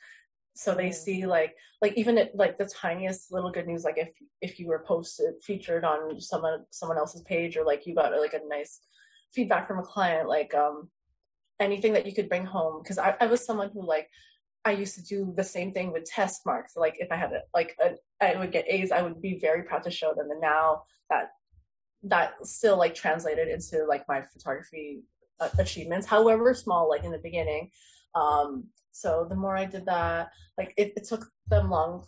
[0.55, 0.93] So they Mm.
[0.93, 4.09] see like like even at, like the tiniest little good news, like if
[4.41, 8.33] if you were posted featured on someone someone else's page or like you got like
[8.33, 8.81] a nice
[9.33, 10.89] feedback from a client, like um
[11.59, 12.81] anything that you could bring home.
[12.81, 14.09] Because I, I was someone who like
[14.65, 16.75] I used to do the same thing with test marks.
[16.77, 19.63] Like if I had a, like a, I would get A's, I would be very
[19.63, 20.31] proud to show them.
[20.31, 21.31] And now that
[22.03, 25.03] that still like translated into like my photography
[25.39, 27.69] uh, achievements, however small, like in the beginning.
[28.15, 32.05] Um, so the more I did that, like it, it took them long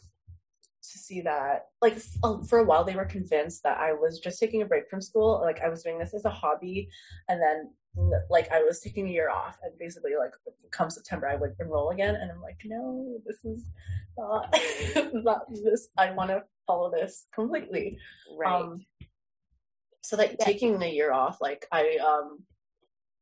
[0.92, 1.68] to see that.
[1.82, 4.90] Like um, for a while, they were convinced that I was just taking a break
[4.90, 5.42] from school.
[5.42, 6.90] Like I was doing this as a hobby,
[7.30, 7.70] and then
[8.30, 10.34] like I was taking a year off, and basically like
[10.72, 12.16] come September, I would enroll again.
[12.16, 13.66] And I'm like, no, this is
[14.18, 14.56] not
[15.14, 15.90] not this.
[15.98, 17.98] I want to follow this completely.
[18.38, 18.62] Right.
[18.62, 18.86] Um,
[20.06, 22.44] so that taking the year off, like I, um,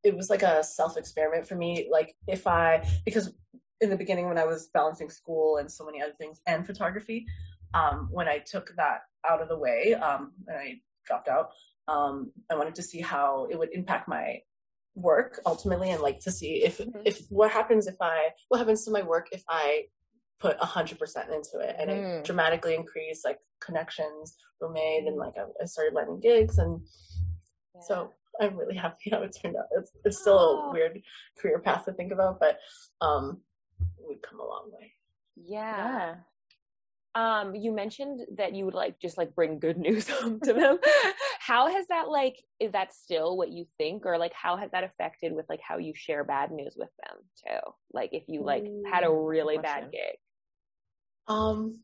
[0.03, 1.87] it was like a self experiment for me.
[1.89, 3.31] Like if I, because
[3.79, 7.25] in the beginning when I was balancing school and so many other things and photography,
[7.73, 11.51] um, when I took that out of the way, um, and I dropped out,
[11.87, 14.39] um, I wanted to see how it would impact my
[14.95, 17.01] work ultimately and like to see if Mhm.
[17.03, 19.87] if what happens if I what happens to my work if I
[20.39, 22.19] put a hundred percent into it and Mm.
[22.19, 26.81] it dramatically increased like connections were made and like I, I started landing gigs and
[27.81, 29.65] so I'm really happy how it turned out.
[29.77, 30.69] It's it's still Aw.
[30.69, 31.01] a weird
[31.39, 32.59] career path to think about, but
[33.01, 33.41] um
[34.07, 34.91] we've come a long way.
[35.35, 36.15] yeah.
[37.15, 40.79] Um, you mentioned that you would like just like bring good news home to them.
[41.39, 44.83] how has that like is that still what you think or like how has that
[44.83, 47.71] affected with like how you share bad news with them too?
[47.91, 50.17] Like if you like had a really bad gig.
[51.27, 51.79] Um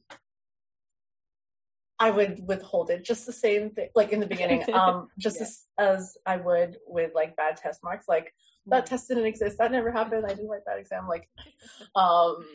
[2.02, 4.64] I would withhold it just the same thing like in the beginning.
[4.74, 5.46] Um just Yeah.
[5.46, 8.08] as, as I would with like bad test marks.
[8.08, 8.34] Like
[8.68, 9.58] that test didn't exist.
[9.58, 10.26] That never happened.
[10.26, 11.08] I didn't write that exam.
[11.08, 11.30] Like
[11.96, 12.46] um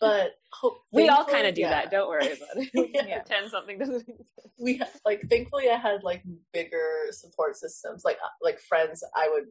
[0.00, 1.70] but hope we all kind of do yeah.
[1.70, 1.90] that.
[1.90, 2.70] Don't worry about it.
[2.94, 3.22] Yeah.
[3.26, 4.30] Pretend something doesn't exist.
[4.58, 6.22] we ha- like thankfully I had like
[6.52, 9.46] bigger support systems like uh, like friends I would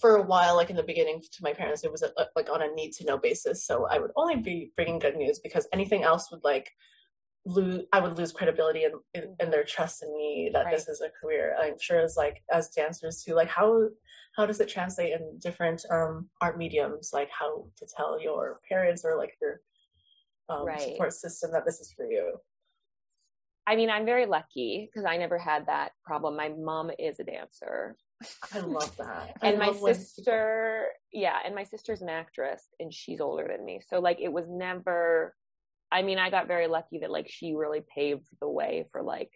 [0.00, 2.02] for a while like in the beginning to my parents it was
[2.34, 5.40] like on a need to know basis so I would only be bringing good news
[5.40, 6.70] because anything else would like
[7.48, 11.00] lose I would lose credibility and in, in their trust in me that this is
[11.00, 13.88] a career I'm sure as like as dancers too like how
[14.36, 19.02] how does it translate in different um art mediums like how to tell your parents
[19.04, 19.60] or like your
[20.50, 20.80] um, Right.
[20.80, 22.38] support system that this is for you
[23.66, 26.34] I mean, I'm very lucky because I never had that problem.
[26.38, 27.96] My mom is a dancer.
[28.54, 29.36] I love that.
[29.42, 33.46] I and my love when sister yeah and my sister's an actress and she's older
[33.46, 35.34] than me so like it was never
[35.90, 39.30] i mean i got very lucky that like she really paved the way for like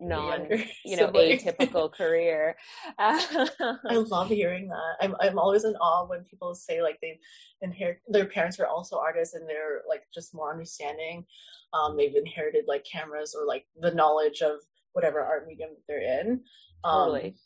[0.00, 0.46] non
[0.84, 2.56] you know atypical career
[2.98, 4.96] I love hearing that.
[5.00, 7.18] I'm I'm always in awe when people say like they
[7.62, 11.24] inherit their parents are also artists and they're like just more understanding.
[11.72, 14.60] Um, they've inherited like cameras or like the knowledge of
[14.92, 16.40] whatever art medium they're in.
[16.84, 17.36] Um, Totally.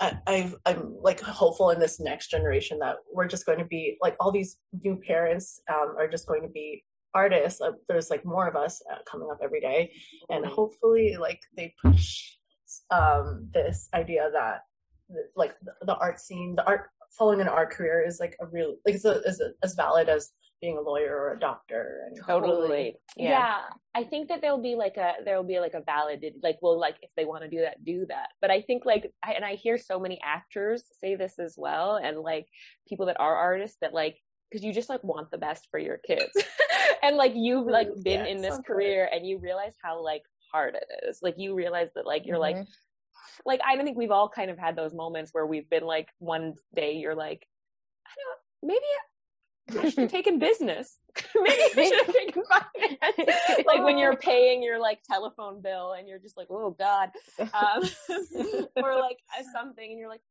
[0.00, 3.96] I, I've, I'm like hopeful in this next generation that we're just going to be
[4.00, 7.60] like all these new parents um, are just going to be artists.
[7.60, 9.92] Uh, there's like more of us uh, coming up every day,
[10.30, 12.32] and hopefully like they push
[12.90, 14.62] um, this idea that
[15.36, 18.76] like the, the art scene, the art following an art career is like a real
[18.84, 22.00] like it's a, is a, as valid as being a lawyer or a doctor.
[22.06, 23.30] And totally yeah.
[23.30, 23.56] Yeah.
[23.94, 26.96] i think that there'll be like a there'll be like a valid like well like
[27.02, 29.54] if they want to do that do that but i think like I, and i
[29.54, 32.46] hear so many actors say this as well and like
[32.88, 34.18] people that are artists that like
[34.50, 36.30] because you just like want the best for your kids
[37.02, 40.74] and like you've like been yeah, in this career and you realize how like hard
[40.74, 42.66] it is like you realize that like you're like Mhm.
[43.44, 46.54] like I think we've all kind of had those moments where we've been like one
[46.74, 47.46] day you're like
[48.06, 48.86] I don't know, maybe
[49.70, 50.98] I should have taken business.
[51.34, 53.64] maybe I should have taken finance.
[53.66, 57.10] like when you're paying your like telephone bill and you're just like, oh God.
[57.52, 57.82] Um,
[58.76, 59.18] or like
[59.52, 60.22] something and you're like,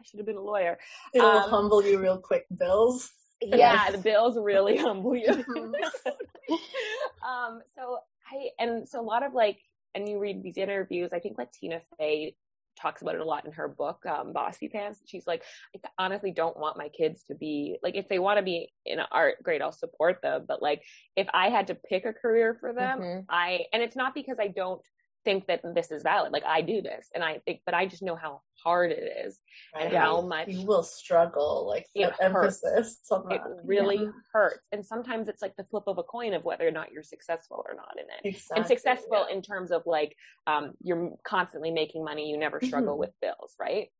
[0.00, 0.78] I should have been a lawyer.
[1.12, 2.46] it'll Um, humble you real quick.
[2.56, 3.10] Bills.
[3.40, 5.28] Yeah, the bills really humble you.
[5.28, 5.72] Mhm.
[7.22, 7.98] um, so
[8.30, 9.58] I and so a lot of like,
[9.94, 11.12] and you read these interviews.
[11.12, 12.34] I think like Tina Fey
[12.80, 14.98] talks about it a lot in her book, um, Bossypants.
[15.06, 15.42] She's like,
[15.74, 19.00] I honestly don't want my kids to be like, if they want to be in
[19.10, 20.44] art, great, I'll support them.
[20.46, 20.84] But like,
[21.16, 23.24] if I had to pick a career for them, Mhm.
[23.28, 24.80] I and it's not because I don't
[25.28, 26.32] think that this is valid.
[26.32, 29.38] Like I do this and I think, but I just know how hard it is
[29.78, 31.66] and how much you will struggle.
[31.68, 32.62] Like It the hurts.
[32.64, 34.10] it really Yeah.
[34.32, 34.66] hurts.
[34.72, 37.62] And sometimes it's like the flip of a coin of whether or not you're successful
[37.68, 38.34] or not in it.
[38.34, 38.56] Exactly.
[38.56, 39.36] And successful yeah.
[39.36, 43.00] in terms of like um, you're constantly making money, you never struggle Mhm.
[43.00, 43.90] with bills, right?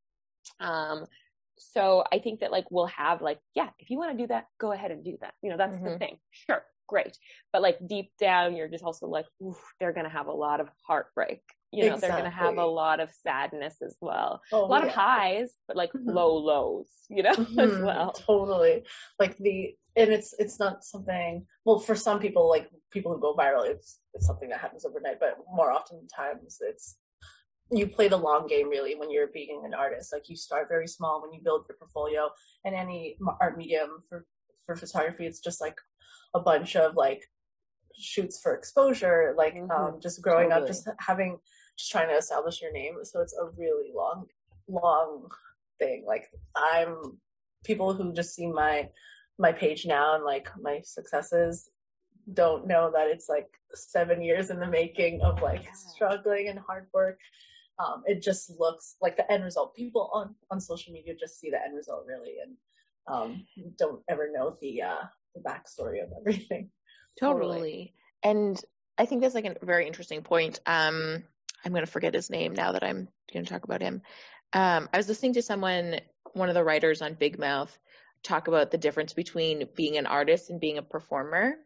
[0.60, 1.04] Um,
[1.58, 4.46] so I think that like we'll have like, yeah, if you want to do that,
[4.58, 5.34] go ahead and do that.
[5.42, 5.98] You know, that's the Mhm.
[5.98, 6.20] thing.
[6.30, 7.16] Sure, great.
[7.52, 9.26] But like deep down, you're just also like,
[9.78, 11.42] they're gonna have a lot of heartbreak.
[11.70, 14.40] You know, they're gonna have a lot of sadness as well.
[14.52, 16.14] Oh, A lot of highs, but like Mhm.
[16.14, 18.12] low lows, you know, as Mhm, well.
[18.12, 18.84] Totally.
[19.20, 23.34] Like the and it's it's not something well for some people like people who go
[23.34, 26.98] viral it's it's something that happens overnight but more often times it's
[27.72, 30.86] you play the long game really when you're being an artist like you start very
[30.86, 32.30] small when you build your portfolio
[32.64, 34.24] and any art medium for
[34.66, 35.78] for photography it's just like
[36.34, 37.22] a bunch of like
[37.96, 41.38] shoots for exposure like Mhm, um just growing up just having
[41.76, 42.94] just trying to establish your name.
[43.04, 44.26] So it's a really long
[44.68, 45.28] long
[45.78, 46.04] thing.
[46.06, 47.18] Like i'm
[47.64, 48.88] people who just see my
[49.38, 51.70] my page now and like my successes
[52.34, 56.86] don't know that it's like seven years in the making of like struggling and hard
[56.92, 57.18] work.
[57.78, 59.74] Um it just looks like the end result.
[59.74, 62.56] People on on social media just see the end result really and
[63.12, 63.44] um
[63.78, 66.70] don't ever know the uh the backstory of everything
[67.20, 67.94] Totally.
[68.22, 68.60] And
[68.96, 70.60] I think that's like a very interesting point.
[70.66, 71.22] Um,
[71.64, 74.02] I'm going to forget his name now that I'm going to talk about him.
[74.52, 76.00] Um, I was listening to someone,
[76.32, 77.76] one of the writers on Big Mouth,
[78.22, 81.56] talk about the difference between being an artist and being a performer.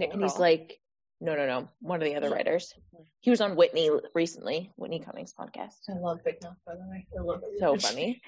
[0.00, 0.80] And he's like,
[1.20, 2.74] no, no, no, one of the other writers.
[3.20, 7.06] He was on Whitney recently, Whitney Cummings podcast i love big mouth by the way
[7.18, 8.20] i love it so funny.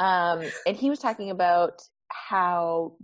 [0.00, 2.94] Um, and he was talking about how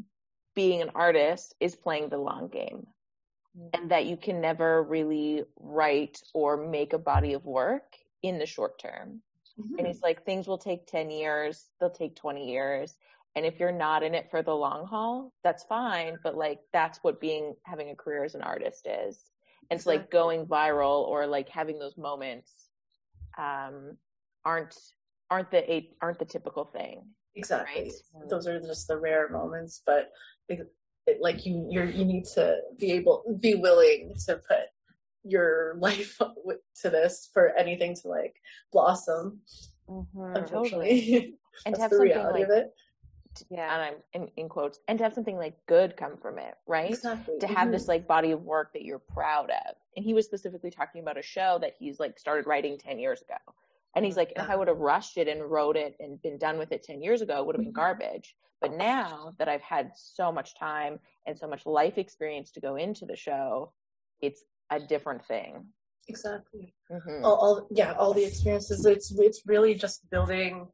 [0.54, 2.86] being an artist is playing the long game
[3.72, 8.46] and that you can never really write or make a body of work in the
[8.46, 9.20] short term.
[9.78, 12.96] And he's like, things will take 10 years, they'll take 20 years.
[13.36, 16.18] And if you're not in it for the long haul, that's fine.
[16.22, 19.18] But like, that's what being, having a career as an artist is.
[19.70, 22.52] And it's like going viral or like having those moments,
[23.38, 23.96] um,
[24.44, 24.76] aren't,
[25.30, 27.02] aren't the, aren't the typical thing.
[27.36, 28.28] Exactly Right.
[28.28, 30.10] those are just the rare moments but
[30.48, 30.70] it,
[31.06, 34.66] it, like you you're you need to be able be willing to put
[35.24, 36.18] your life
[36.82, 38.36] to this for anything to like
[38.72, 39.40] blossom
[39.88, 40.36] Mhm.
[40.36, 42.74] unfortunately And to that's have the something reality like, of it
[43.50, 43.74] Yeah.
[43.74, 46.90] and I'm in, in quotes, and to have something like good come from it, right?
[46.90, 49.74] exactly to have this like body of work that you're proud of.
[49.96, 53.22] And he was specifically talking about a show that he's like started writing 10 years
[53.22, 53.36] ago.
[53.96, 56.58] And he's like, if I would have rushed it and wrote it and been done
[56.58, 57.76] with it 10 years ago, it would have been Mhm.
[57.76, 58.34] garbage.
[58.60, 62.76] But now that I've had so much time and so much life experience to go
[62.76, 63.72] into the show,
[64.20, 65.72] it's a different thing.
[66.06, 67.24] exactly Mhm.
[67.24, 70.68] all, all yeah all the experiences it's it's really just building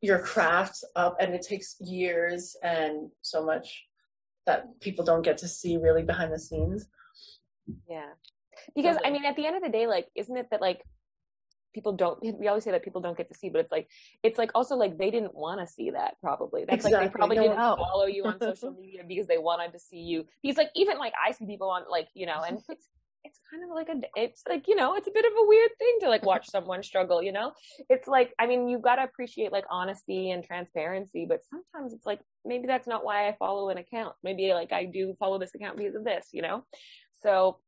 [0.00, 3.84] your craft up and it takes years and so much
[4.46, 6.88] that people don't get to see really behind the scenes
[7.88, 8.10] Yeah.
[8.76, 10.82] Because I mean, at the end of the day, like, isn't it that like
[11.72, 12.18] people don't?
[12.22, 13.88] We always say that people don't get to see, but it's like
[14.22, 16.14] it's like also like they didn't want to see that.
[16.20, 19.72] Probably that's like they probably No didn't follow you on social media because they wanted
[19.72, 20.24] to see you.
[20.42, 22.88] Because like even like I see people on like you know, and it's
[23.24, 25.70] it's kind of like a it's like you know it's a bit of a weird
[25.78, 27.22] thing to like watch someone struggle.
[27.22, 27.52] You know,
[27.88, 32.06] it's like I mean you've got to appreciate like honesty and transparency, but sometimes it's
[32.06, 34.14] like maybe that's not why I follow an account.
[34.22, 36.28] Maybe like I do follow this account because of this.
[36.32, 36.64] You know,
[37.22, 37.58] so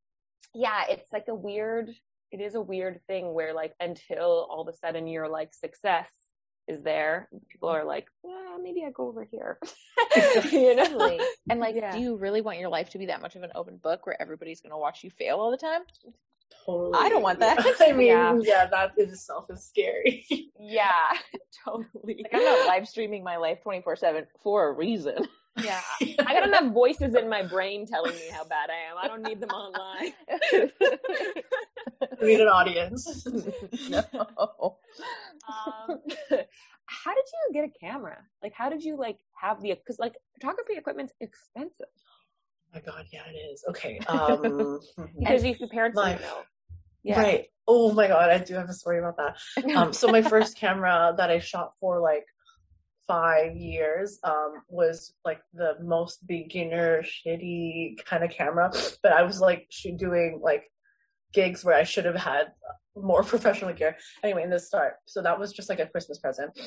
[0.53, 1.89] yeah, it's like a weird,
[2.31, 6.09] it is a weird thing where like until all of a sudden your like success
[6.67, 9.59] is there, people are like, well, maybe I go over here.
[10.51, 11.19] you know?
[11.49, 11.91] And like, Yeah.
[11.91, 14.19] do you really want your life to be that much of an open book where
[14.19, 15.81] everybody's going to watch you fail all the time?
[16.65, 17.57] totally I don't want that.
[17.81, 18.37] i mean Yeah.
[18.41, 20.25] yeah, that in itself is scary
[20.59, 21.11] Yeah,
[21.65, 22.23] totally.
[22.23, 25.27] Like, I'm not live streaming my life 24 7 for a reason.
[25.63, 25.81] Yeah.
[26.01, 28.97] I got enough voices in my brain telling me how bad I am.
[29.01, 30.13] I don't need them online.
[32.21, 33.25] I need an audience
[33.89, 34.77] no.
[35.47, 35.99] um,
[36.87, 38.17] how did you get a camera?
[38.43, 39.73] Like, how did you like have the?
[39.73, 41.87] Because like photography equipment's expensive
[42.75, 44.79] oh my god yeah it is okay um
[45.17, 46.41] because you your parents My- know.
[47.03, 47.19] Yeah.
[47.21, 49.37] right oh my god i do have a story about that
[49.75, 52.25] um, so my first camera that I shot for like
[53.07, 58.71] five years um, was like the most beginner shitty kind of camera,
[59.03, 60.63] but I was like doing like
[61.33, 62.53] gigs where I should have had
[62.95, 63.97] more professional gear.
[64.23, 66.57] Anyway, in the start, so that was just like a Christmas present,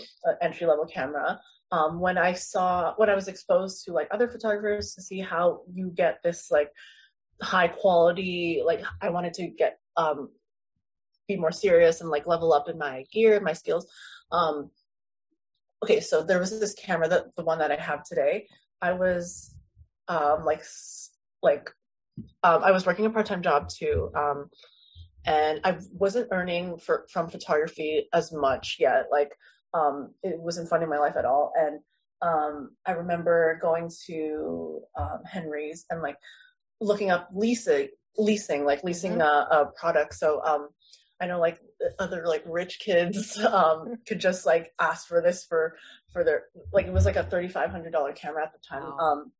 [0.40, 1.40] entry level camera.
[1.70, 5.62] Um, when I saw when I was exposed to like other photographers to see how
[5.72, 6.70] you get this like
[7.40, 10.30] high quality like I wanted to get um,
[11.28, 13.86] be more serious and like level up in my gear my skills.
[14.32, 14.70] Um,
[15.82, 18.46] okay, so there was this camera that the one that I have today.
[18.80, 19.54] I was
[20.08, 20.62] um, like
[21.42, 21.70] like
[22.42, 24.50] um, I was working a part time job too, um,
[25.24, 29.06] and I wasn't earning for from photography as much yet.
[29.10, 29.32] Like
[29.74, 31.80] um, it wasn't funding my life at all, and
[32.22, 36.16] um, I remember going to um, Henry's and like
[36.80, 39.20] looking up leasing, leasing, like leasing mm-hmm.
[39.20, 40.14] a, a, product.
[40.14, 40.68] So um,
[41.20, 41.60] I know like
[41.98, 45.76] other like rich kids um, could just like ask for this for
[46.12, 48.82] for their like it was like a thirty five hundred dollar camera at the time.
[48.82, 48.98] Wow.
[48.98, 49.32] Um,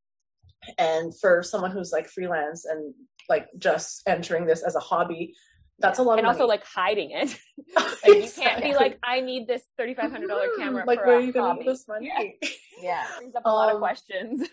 [0.77, 2.93] and for someone who's like freelance and
[3.29, 5.35] like just entering this as a hobby,
[5.79, 6.05] that's yeah.
[6.05, 7.39] a lot and also like hiding it
[7.77, 11.59] like, you can't be like i need this $3500 camera like where are you gonna
[11.59, 12.49] get this money yeah,
[12.81, 13.07] yeah.
[13.17, 14.49] brings up a um, lot of um, questions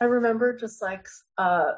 [0.00, 1.06] i remember just like
[1.38, 1.72] uh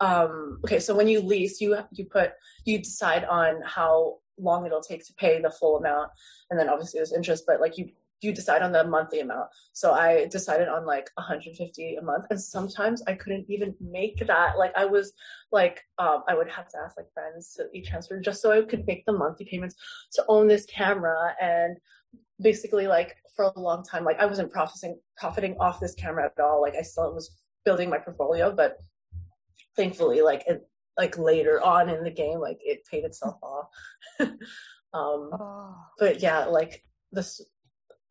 [0.00, 2.32] um okay so when you lease you you put
[2.64, 6.10] you decide on how long it'll take to pay the full amount
[6.50, 7.90] and then obviously there's interest but like you
[8.20, 9.48] you decide on the monthly amount.
[9.72, 14.58] So I decided on like 150 a month, and sometimes I couldn't even make that.
[14.58, 15.12] Like I was
[15.52, 18.86] like, um, I would have to ask like friends to e-transfer just so I could
[18.86, 19.76] make the monthly payments
[20.14, 21.34] to own this camera.
[21.40, 21.76] And
[22.40, 26.42] basically, like for a long time, like I wasn't profiting profiting off this camera at
[26.42, 26.60] all.
[26.60, 27.30] Like I still was
[27.64, 28.78] building my portfolio, but
[29.78, 30.68] thankfully, like it,
[30.98, 33.68] like later on in the game, like it paid itself off.
[34.20, 35.74] um, oh.
[35.98, 37.40] But yeah, like this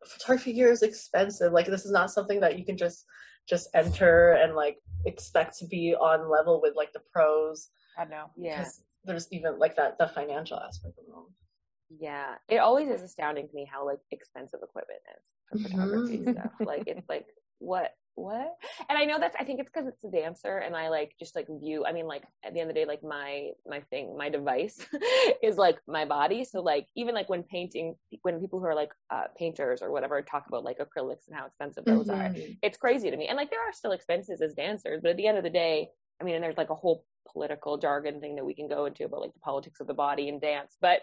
[0.04, 1.52] photography gear is expensive.
[1.52, 3.04] Like this is not something that you can just
[3.48, 7.68] just enter and like expect to be on level with like the pros.
[7.96, 8.30] I know.
[8.36, 8.66] Yeah.
[9.04, 12.00] There's even like that the financial aspect of it.
[12.00, 12.34] Yeah.
[12.48, 16.32] It always is astounding to me how like expensive equipment is for photography mm-hmm.
[16.32, 16.52] stuff.
[16.60, 17.26] Like it's like
[17.58, 18.56] what what?
[18.88, 21.36] And I know that's I think it's because it's a dancer and I like just
[21.36, 24.16] like view I mean like at the end of the day like my my thing
[24.16, 24.84] my device
[25.42, 28.90] is like my body so like even like when painting when people who are like
[29.10, 32.20] uh, painters or whatever talk about like acrylics and how expensive those mm-hmm.
[32.20, 35.16] are it's crazy to me and like there are still expenses as dancers but at
[35.16, 35.88] the end of the day
[36.20, 39.04] I mean and there's like a whole political jargon thing that we can go into
[39.04, 41.00] about like the politics of the body and dance but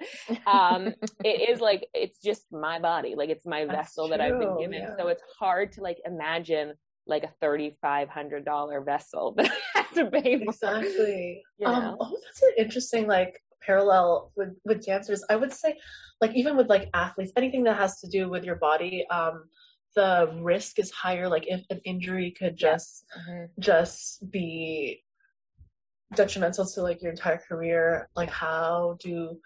[0.47, 0.93] um
[1.23, 4.39] it is like it's just my body like it's my That's vessel true, that i've
[4.39, 4.95] been given yeah.
[4.97, 6.73] so it's hard to like imagine
[7.07, 10.51] like a thirty-five hundred dollar vessel that I had to pay for.
[10.51, 11.41] Exactly.
[11.57, 11.89] You um, know?
[11.89, 15.23] um, oh, that's an interesting like parallel with with dancers.
[15.29, 15.77] I would say,
[16.21, 19.45] like even with like athletes, anything that has to do with your body, um,
[19.95, 21.27] the risk is higher.
[21.27, 23.33] Like if an injury could just yeah.
[23.33, 23.61] mm-hmm.
[23.61, 25.03] just be
[26.15, 28.09] detrimental to like your entire career.
[28.15, 29.39] Like how do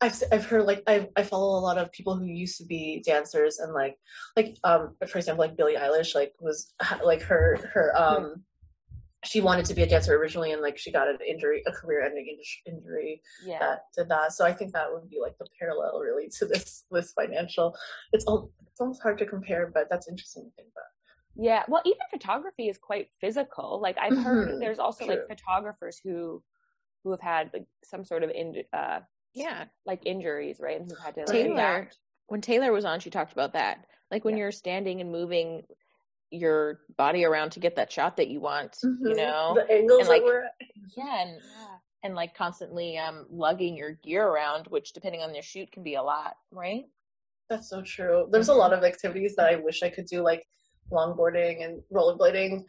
[0.00, 3.02] I've I've heard like I I follow a lot of people who used to be
[3.04, 3.96] dancers and like
[4.36, 6.72] like um for example like Billie Eilish like was
[7.04, 8.44] like her her um
[9.24, 12.04] she wanted to be a dancer originally and like she got an injury a career
[12.04, 13.58] ending injury yeah.
[13.58, 16.84] that did that so I think that would be like the parallel really to this
[16.92, 17.76] this financial
[18.12, 20.84] it's all it's almost hard to compare but that's interesting to think about.
[21.40, 23.80] Yeah, well, even photography is quite physical.
[23.80, 24.58] Like I've heard, mm-hmm.
[24.58, 25.14] there's also True.
[25.14, 26.42] like photographers who
[27.04, 28.98] who have had like some sort of in, uh,
[29.38, 30.80] yeah, like injuries, right?
[30.80, 31.54] And who had to like, Taylor.
[31.54, 31.98] Adapt.
[32.26, 33.86] When Taylor was on, she talked about that.
[34.10, 34.44] Like when yeah.
[34.44, 35.62] you're standing and moving
[36.30, 39.06] your body around to get that shot that you want, mm-hmm.
[39.06, 40.22] you know, the angles and like,
[40.96, 45.42] yeah, and, yeah, and like constantly um lugging your gear around, which depending on your
[45.42, 46.84] shoot can be a lot, right?
[47.48, 48.28] That's so true.
[48.30, 48.56] There's mm-hmm.
[48.56, 50.46] a lot of activities that I wish I could do, like
[50.90, 52.64] longboarding and rollerblading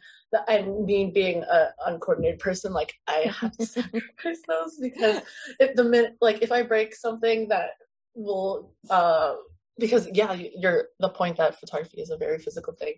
[0.48, 5.22] and me being an uncoordinated person like i have to sacrifice those because
[5.58, 7.70] if the minute like if i break something that
[8.14, 9.34] will uh
[9.80, 12.94] because yeah you're the point that photography is a very physical thing.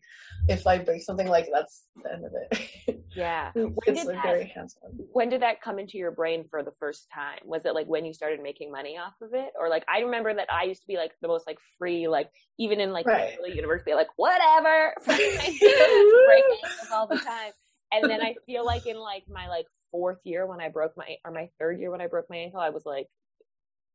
[0.49, 3.05] If i break something like that's the end of it.
[3.15, 3.53] Yeah.
[3.87, 4.91] It's like very hands-on.
[5.13, 7.39] when did that come into your brain for the first time?
[7.45, 9.53] Was it like when you started making money off of it?
[9.59, 12.31] Or like i remember that i used to be like the most like free like
[12.59, 13.39] even in like right.
[13.47, 14.95] university like whatever.
[15.07, 16.45] Break
[16.93, 17.53] all the time.
[17.93, 21.17] And then i feel like in like my like fourth year when i broke my
[21.25, 23.09] or my third year when i broke my ankle i was like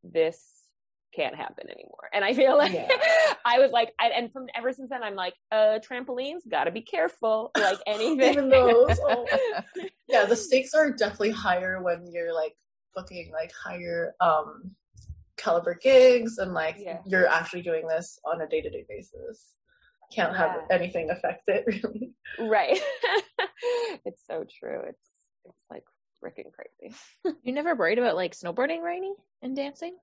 [0.03, 0.56] this
[1.13, 2.09] can't happen anymore.
[2.13, 2.87] And I feel like yeah.
[3.45, 6.81] I was like, I, and from ever since then, I'm like, uh, trampolines, gotta be
[6.81, 7.51] careful.
[7.57, 8.31] Like anything.
[8.31, 8.99] Even those.
[9.03, 9.25] Oh.
[10.07, 12.53] yeah, the stakes are definitely higher when you're like
[12.95, 14.71] booking like higher um
[15.37, 16.97] caliber gigs and like yeah.
[17.05, 19.53] you're actually doing this on a day to day basis.
[20.11, 20.37] Can't yeah.
[20.37, 22.13] have anything affect it really.
[22.39, 22.79] Right.
[24.05, 24.81] it's so true.
[24.87, 25.05] It's
[25.45, 25.83] it's like
[26.23, 26.95] freaking crazy.
[27.43, 29.95] you never worried about like snowboarding, Rainy, and dancing?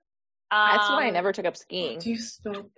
[0.51, 1.99] That's why I um, never took up skiing.
[1.99, 2.71] Do you snow?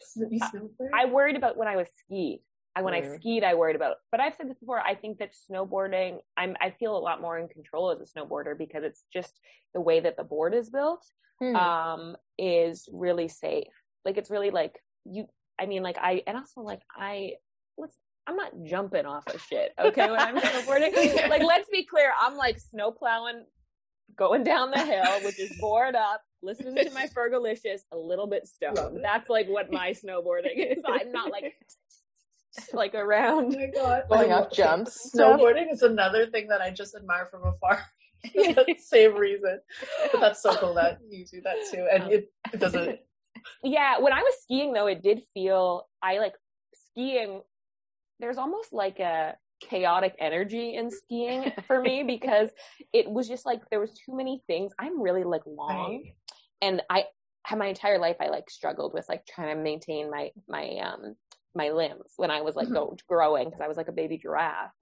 [0.95, 2.41] I worried about when I was skied.
[2.75, 3.15] I when I Mm.
[3.17, 3.97] skied, I worried about.
[4.11, 4.81] But I've said this before.
[4.81, 8.57] I think that snowboarding, I'm I feel a lot more in control as a snowboarder
[8.57, 9.39] because it's just
[9.75, 11.05] the way that the board is built
[11.39, 11.57] Hmm.
[11.57, 13.73] um is really safe.
[14.05, 15.27] Like it's really like you.
[15.59, 17.33] I mean, like I and also like I
[17.79, 17.97] let's.
[18.29, 20.11] I'm not jumping off of shit, okay?
[20.11, 20.93] When I'm snowboarding,
[21.31, 23.45] like let's be clear, I'm like snow plowing,
[24.17, 28.47] going down the hill, which is board up, listening to my Fergalicious, a little bit
[28.47, 28.79] stoned.
[28.79, 29.03] it.
[29.03, 30.83] That's like what my snowboarding is.
[30.87, 31.55] I'm not like
[32.73, 33.55] like Oh around.
[33.55, 34.03] my god.
[34.09, 35.11] Going I off jumps.
[35.15, 37.85] Snowboarding is another thing that I just admire from afar.
[38.33, 39.61] For the same reason.
[40.11, 41.87] But that's so cool that you do that too.
[41.93, 42.11] And oh.
[42.11, 42.99] it, it doesn't
[43.63, 46.35] Yeah, when I was skiing though, it did feel I like
[46.91, 47.43] skiing.
[48.19, 52.51] There's almost like a chaotic energy in skiing for me because
[52.93, 54.73] it was just like there was too many things.
[54.79, 56.05] I'm really like long,
[56.63, 57.05] and I
[57.45, 61.15] have my entire life I like struggled with like trying to maintain my my um
[61.55, 62.75] my limbs when I was like Mhm.
[62.75, 64.73] go, growing because I was like a baby giraffe.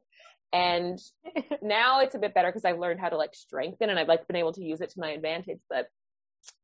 [0.52, 0.98] And
[1.62, 4.26] now it's a bit better because I've learned how to like strengthen and I've like
[4.26, 5.60] been able to use it to my advantage.
[5.68, 5.88] But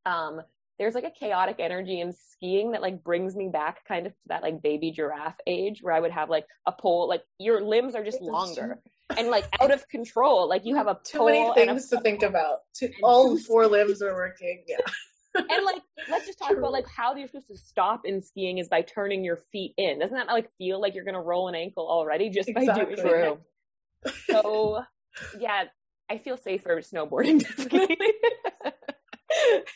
[0.06, 0.40] um
[0.78, 4.18] there's like a chaotic energy in skiing that like brings me back kind of to
[4.28, 7.94] that like baby giraffe age where I would have like a pole, like your limbs
[7.94, 8.80] are just It's longer
[9.16, 10.48] and like out of control.
[10.48, 12.58] Like you have a too pole many things to think about.
[12.74, 14.64] Two, all four limbs are working.
[14.66, 14.78] Yeah.
[15.36, 16.58] and like let's just talk True.
[16.58, 20.00] about like how you're supposed to stop in skiing is by turning your feet in
[20.00, 22.96] doesn't that like feel like you're gonna roll an ankle already just by Exactly.
[22.96, 23.38] doing True.
[24.02, 24.80] that so
[25.38, 25.64] yeah
[26.10, 27.96] i feel safer snowboarding definitely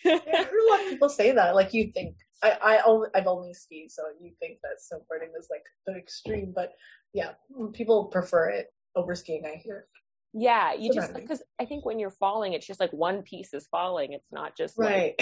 [0.04, 1.54] Yeah, I heard a lot of people say that.
[1.54, 5.46] Like you think I, I only, I've only skied, so you think that snowboarding is
[5.50, 6.72] like the extreme, but
[7.12, 7.30] yeah,
[7.72, 8.66] people prefer it
[8.96, 9.44] over skiing.
[9.46, 9.86] I hear.
[10.32, 13.66] yeah you just because i think when you're falling it's just like one piece is
[13.70, 15.14] falling it's not just like,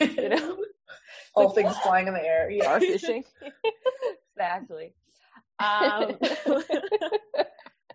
[0.00, 0.10] Right.
[0.18, 0.56] you know
[1.34, 2.50] All Like, things flying in the air.
[2.50, 2.64] Yeah.
[2.64, 3.24] Bar fishing.
[4.36, 4.94] exactly
[5.60, 6.16] um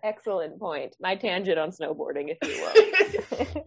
[0.02, 3.62] excellent point my tangent on snowboarding if you will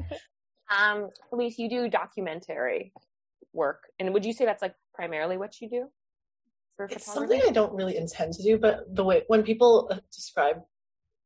[0.72, 2.94] Um, Elise, you do documentary
[3.54, 5.88] work, and would you say that's like primarily what you do
[6.76, 9.98] for it's something I don't really intend to do, but the way when people uh,
[10.14, 10.58] describe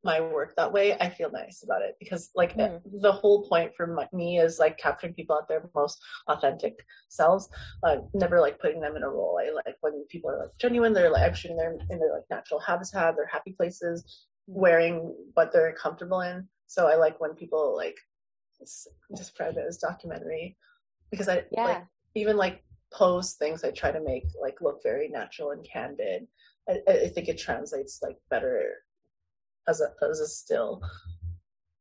[0.03, 2.81] my work that way, I feel nice about it because like Mm.
[3.01, 7.49] the whole point for my, me is like capturing people at their most authentic selves.
[7.83, 9.39] Uh, never like putting them in a role.
[9.39, 10.93] I like when people are like genuine.
[10.93, 15.51] They're like I'm shooting them in their like natural habitat, their happy places, wearing what
[15.53, 16.47] they're comfortable in.
[16.67, 17.97] So I like when people like
[19.15, 20.57] describe it as documentary
[21.11, 21.65] because I Yeah.
[21.65, 21.83] like
[22.15, 26.27] even like pose things I try to make like look very natural and candid.
[26.69, 28.82] I I think it translates like better
[29.67, 30.81] as a as a still.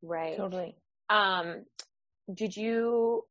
[0.02, 0.36] right.
[0.36, 0.76] totally.
[1.10, 1.64] Um,
[2.32, 3.24] did you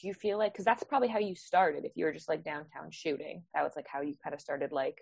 [0.00, 1.84] do you feel like because that's probably how you started?
[1.84, 4.72] If you were just like downtown shooting, that was like how you kind of started
[4.72, 4.98] like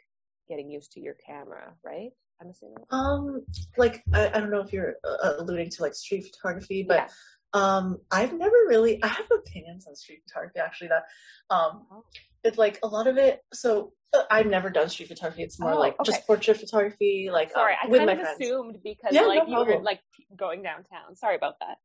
[0.48, 2.10] getting used to your camera, right?
[2.40, 2.84] I'm assuming.
[2.90, 3.44] Um,
[3.76, 7.08] like I, I don't know if you're uh, alluding to like street photography, but Yeah.
[7.54, 11.04] um, I've never really I have opinions on street photography actually that
[11.50, 12.04] um Oh.
[12.44, 13.40] It's like a lot of it.
[13.52, 15.42] So uh, I've never done street photography.
[15.42, 16.12] It's more Oh, like okay.
[16.12, 19.28] just portrait photography, like Sorry, um, I with kind my of assumed because Yeah, no
[19.28, 20.00] like you were like
[20.36, 21.16] going downtown.
[21.16, 21.78] Sorry about that.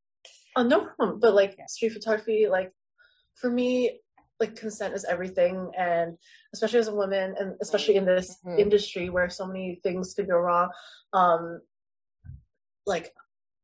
[0.55, 1.19] Oh, no problem.
[1.19, 2.71] But like street photography, like
[3.35, 4.01] for me,
[4.39, 6.17] like consent is everything, and
[6.53, 8.59] especially as a woman, and especially in this Mhm.
[8.59, 10.69] industry where so many things could go wrong,
[11.13, 11.61] um,
[12.85, 13.13] like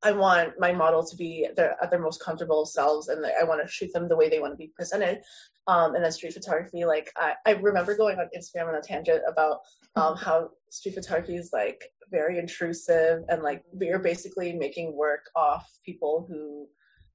[0.06, 3.62] I want my model to be their at their most comfortable selves, and I want
[3.62, 5.22] to shoot them the way they want to be presented.
[5.68, 9.24] Um, and then street photography, like I, I remember going on Instagram on a tangent
[9.28, 9.62] about
[9.95, 15.68] um, how street photography is like very intrusive and like you're basically making work off
[15.84, 16.68] people who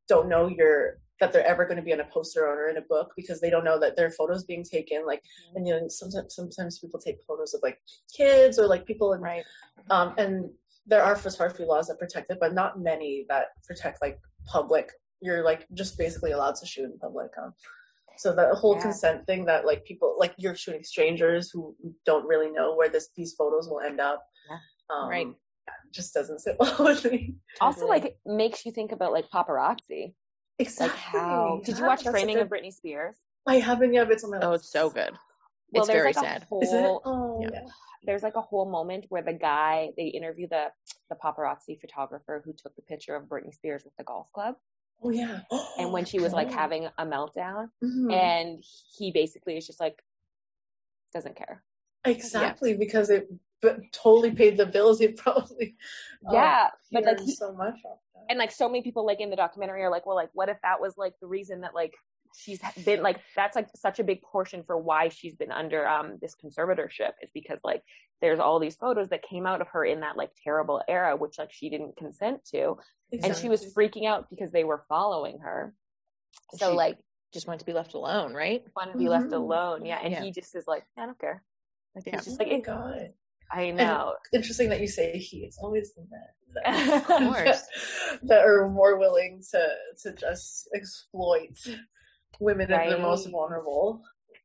[0.09, 2.83] don't know you're that they're ever going to be on a poster or in a
[2.83, 5.23] book because they don't know that their photos being taken like
[5.55, 7.79] and you know sometimes sometimes people take photos of like
[8.15, 9.45] kids or like people in Right.
[9.91, 10.51] um and
[10.91, 14.91] there are photography laws that protect it but not many that protect like public
[15.23, 17.55] you're like just basically allowed to shoot in public um
[18.19, 18.83] so the whole Yeah.
[18.83, 21.75] consent thing that like people like you're shooting strangers who
[22.05, 24.21] don't really know where this these photos will end up
[24.51, 24.59] Yeah.
[24.95, 25.29] um Right.
[25.93, 30.15] just doesn't sit well with me Also, like makes you think about like paparazzi.
[30.59, 33.17] exactly Like how did you watch that's Framing good- of Britney Spears?
[33.47, 34.47] I haven't yet, but it's on my list.
[34.49, 35.15] Oh, it's so good.
[35.73, 36.47] Well, it's there's very like sad.
[36.51, 36.81] a Is it?
[36.81, 37.49] whole Oh, Yeah.
[37.53, 37.69] yeah.
[38.05, 40.67] there's like a whole moment where the guy they interview the
[41.09, 44.57] the paparazzi photographer who took the picture of Britney Spears with the golf club,
[45.03, 45.41] Oh, yeah.
[45.79, 46.55] and when she was like Oh.
[46.55, 48.13] having a meltdown, Mhm.
[48.13, 48.65] and
[48.97, 50.03] he basically is just like
[51.13, 51.63] doesn't care.
[52.05, 53.29] exactly because it
[53.61, 55.01] b- totally paid the bills.
[55.01, 55.77] It probably
[56.27, 58.25] um, yeah, but like earned he, so much off that.
[58.31, 60.57] and like so many people like in the documentary are like, well, like what if
[60.63, 61.95] that was like the reason that like
[62.37, 66.19] she's been like that's like such a big portion for why she's been under um
[66.21, 67.83] this conservatorship is because like
[68.21, 71.39] there's all these photos that came out of her in that like terrible era which
[71.39, 72.77] like she didn't consent to
[73.13, 73.31] exactly.
[73.31, 75.75] and she was freaking out because they were following her
[76.55, 76.99] so she like
[77.33, 79.13] just wanted to be left alone right wanted to be mm-hmm.
[79.13, 80.23] left alone yeah and yeah.
[80.23, 81.43] he just is like i don't care
[81.95, 82.17] like yeah.
[82.17, 83.11] he's just oh like god
[83.53, 84.15] I know.
[84.33, 85.39] And interesting that you say he.
[85.39, 86.21] It's always the men
[86.55, 87.63] that, that,
[88.23, 89.69] that, are more willing to
[90.03, 91.59] to just exploit
[92.41, 92.87] women right.
[92.87, 94.03] at their most vulnerable.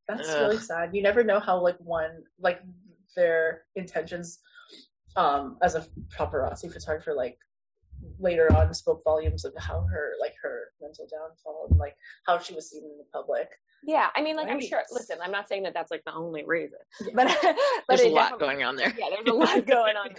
[0.08, 0.42] That's Ugh.
[0.42, 0.94] really sad.
[0.94, 2.62] You never know how like one like
[3.16, 4.40] their intentions
[5.16, 7.38] um as a paparazzi photographer like
[8.20, 11.96] later on spoke volumes of how her like her mental downfall and like
[12.28, 13.48] how she was seen in the public
[13.86, 14.56] yeah, I mean, like right.
[14.56, 14.82] I'm sure.
[14.92, 17.12] Listen, I'm not saying that that's like the only reason, yeah.
[17.14, 17.38] but
[17.88, 18.92] but there's a lot going on there.
[18.98, 20.10] Yeah, there's a lot going on.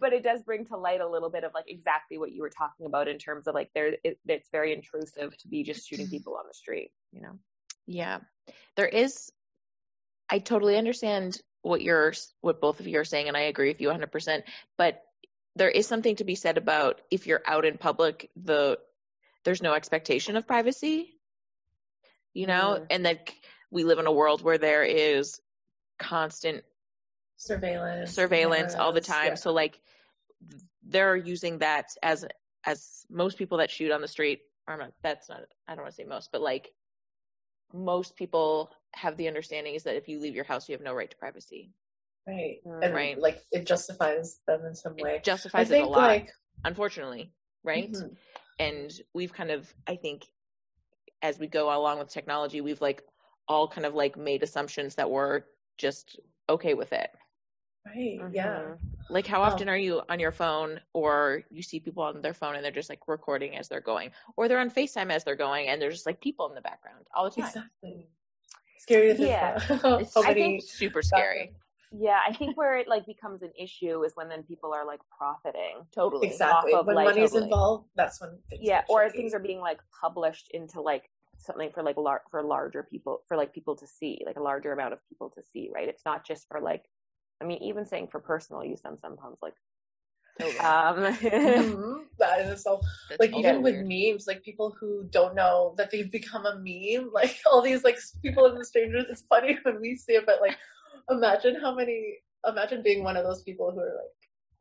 [0.00, 2.50] but it does bring to light a little bit of like exactly what you were
[2.50, 6.08] talking about in terms of like there it, it's very intrusive to be just shooting
[6.08, 6.90] people on the street.
[7.12, 7.38] You know.
[7.86, 8.18] Yeah,
[8.76, 9.30] there is.
[10.28, 13.80] I totally understand what you're what both of you are saying, and I agree with
[13.80, 14.10] you 100.
[14.10, 14.44] percent
[14.76, 15.02] But
[15.54, 18.78] there is something to be said about if you're out in public, the
[19.44, 21.16] there's no expectation of privacy
[22.36, 22.86] you know, mm.
[22.90, 23.32] and that
[23.70, 25.40] we live in a world where there is
[25.98, 26.62] constant
[27.36, 29.28] surveillance, surveillance all the time.
[29.28, 29.34] Yeah.
[29.34, 29.80] So like
[30.86, 32.24] they're using that as
[32.64, 34.92] as most people that shoot on the street are not.
[35.02, 35.42] That's not.
[35.68, 36.72] I don't want to say most, but like
[37.72, 40.94] most people have the understanding is that if you leave your house, you have no
[40.94, 41.70] right to privacy.
[42.26, 42.58] Right.
[42.66, 42.84] Mm.
[42.84, 43.18] And right.
[43.18, 45.16] like it justifies them in some way.
[45.16, 46.08] It justifies I it a lot.
[46.08, 46.30] Like...
[46.64, 47.32] Unfortunately.
[47.62, 47.92] Right.
[47.92, 48.14] Mm-hmm.
[48.58, 50.24] And we've kind of, I think,
[51.22, 53.02] as we go along with technology, we've like
[53.48, 55.42] all kind of like made assumptions that we're
[55.78, 56.18] just
[56.48, 57.10] okay with it.
[57.86, 58.18] Right.
[58.20, 58.34] Mm-hmm.
[58.34, 58.74] Yeah.
[59.08, 62.56] Like how often are you on your phone or you see people on their phone
[62.56, 65.68] and they're just like recording as they're going or they're on FaceTime as they're going
[65.68, 67.46] and there's just like people in the background all the time.
[67.46, 68.08] Exactly.
[68.78, 69.58] Scary yeah.
[70.00, 71.52] it's I think, super scary.
[71.92, 75.00] Yeah, I think where it like becomes an issue is when then people are like
[75.16, 77.44] profiting totally exactly when like, money's totally.
[77.44, 77.88] involved.
[77.94, 81.08] That's when yeah, or things are being like published into like
[81.38, 84.72] something for like lar- for larger people for like people to see like a larger
[84.72, 86.84] amount of people to see right it's not just for like
[87.40, 89.54] i mean even saying for personal use i'm sometimes like
[90.40, 92.02] um mm-hmm.
[92.18, 96.10] that is so That's like even with memes like people who don't know that they've
[96.10, 99.96] become a meme like all these like people in the strangers it's funny when we
[99.96, 100.56] see it but like
[101.10, 103.96] imagine how many imagine being one of those people who are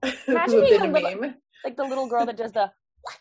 [0.04, 2.72] like imagine being a little, like the little girl that does the
[3.02, 3.20] what?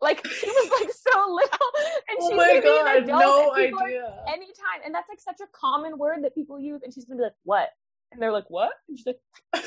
[0.00, 1.68] like she was like so little,
[2.08, 3.20] and oh she's gonna God, be an adult.
[3.20, 4.24] No idea.
[4.28, 7.22] anytime, and that's like such a common word that people use, and she's gonna be
[7.24, 7.70] like, "What?"
[8.14, 9.20] And they're like, "What?" And she's like,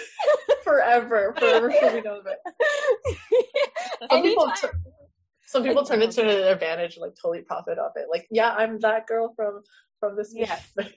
[0.63, 2.23] "Forever, forever, she'll be known.
[4.09, 4.67] Some people, t-
[5.45, 8.07] some people turn it to an advantage, and like totally profit off it.
[8.09, 9.61] Like, yeah, I'm that girl from
[9.99, 10.33] from this.
[10.33, 10.57] Yeah,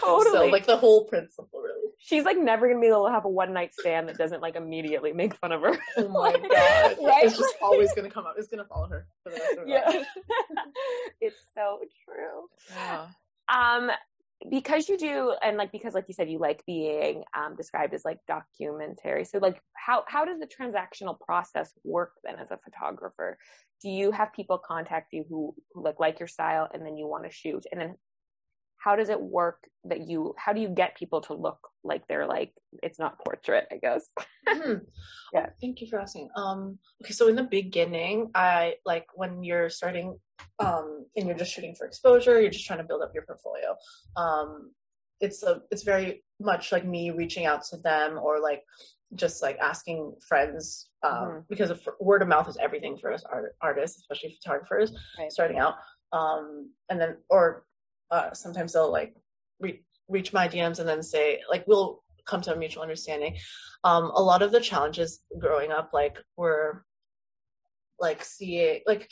[0.00, 0.32] totally.
[0.32, 3.28] So, like the whole principle, really she's like never gonna be able to have a
[3.28, 5.76] one night stand that doesn't like immediately make fun of her.
[5.96, 6.96] Oh my god!
[7.02, 7.24] right?
[7.24, 8.34] It's just always gonna come up.
[8.36, 9.88] It's gonna follow her for the rest of her yeah.
[9.88, 10.06] life.
[11.20, 12.48] it's so true.
[12.70, 13.06] Yeah.
[13.48, 13.90] Um,
[14.50, 18.04] because you do, and like because like you said, you like being um, described as
[18.04, 19.24] like documentary.
[19.24, 23.38] So like, how how does the transactional process work then as a photographer?
[23.82, 27.06] Do you have people contact you who, who like like your style, and then you
[27.06, 27.94] want to shoot, and then
[28.84, 32.26] how does it work that you how do you get people to look like they're
[32.26, 34.08] like it's not portrait i guess
[34.46, 34.74] mm-hmm.
[35.32, 39.42] yeah oh, thank you for asking um okay so in the beginning i like when
[39.42, 40.18] you're starting
[40.58, 43.74] um and you're just shooting for exposure you're just trying to build up your portfolio
[44.16, 44.70] um
[45.20, 48.62] it's a it's very much like me reaching out to them or like
[49.14, 51.38] just like asking friends um, mm-hmm.
[51.48, 55.30] because of, word of mouth is everything for us art, artists especially photographers right.
[55.30, 55.74] starting out
[56.12, 57.64] um, and then or
[58.10, 59.14] uh, sometimes they'll like
[59.60, 63.36] re- reach my DMs and then say like we'll come to a mutual understanding.
[63.82, 66.84] Um, a lot of the challenges growing up like were
[67.98, 69.08] like CA like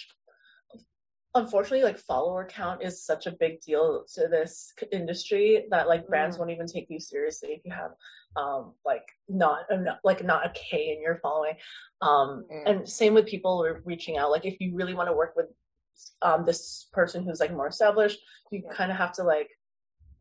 [1.35, 6.37] unfortunately like follower count is such a big deal to this industry that like brands
[6.37, 6.41] mm.
[6.41, 7.93] won't even take you seriously if you have
[8.37, 9.61] um like not
[10.05, 11.55] like not a k in your following
[12.03, 12.63] um mm.
[12.67, 15.47] and same with people reaching out like if you really want to work with
[16.23, 18.21] um, this person who's like more established,
[18.51, 19.51] you kind of have to like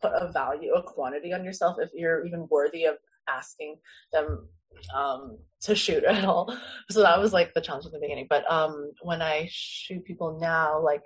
[0.01, 2.95] put a value, a quantity on yourself if you're even worthy of
[3.30, 3.78] asking
[4.12, 4.47] them
[4.94, 6.56] um, to shoot at all.
[6.90, 8.28] So that was like the challenge in the beginning.
[8.30, 11.04] But um, when I shoot people now, like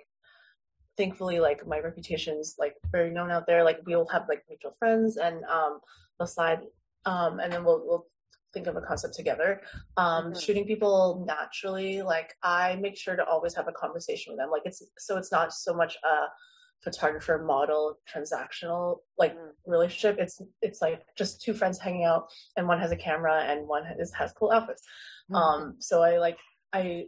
[0.96, 3.64] thankfully, like my reputation's like very known out there.
[3.64, 5.80] Like we'll have like mutual friends, and um,
[6.18, 6.60] they'll slide,
[7.04, 8.06] um, and then we'll we'll
[8.54, 9.60] think of a concept together.
[9.96, 10.38] Um, mm-hmm.
[10.38, 14.50] Shooting people naturally, like I make sure to always have a conversation with them.
[14.50, 16.26] Like it's so it's not so much a
[16.82, 19.50] photographer model transactional like Mm.
[19.66, 20.18] relationship.
[20.18, 23.84] It's it's like just two friends hanging out, and one has a camera and one
[23.84, 24.82] has has cool outfits.
[25.30, 25.34] Mm-hmm.
[25.36, 26.38] Um, so I like
[26.72, 27.06] I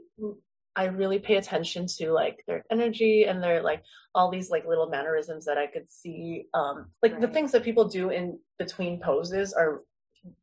[0.77, 3.83] I really pay attention to like their energy and their like
[4.15, 6.47] all these like little mannerisms that I could see.
[6.55, 9.83] Um, like the things that people do in between poses are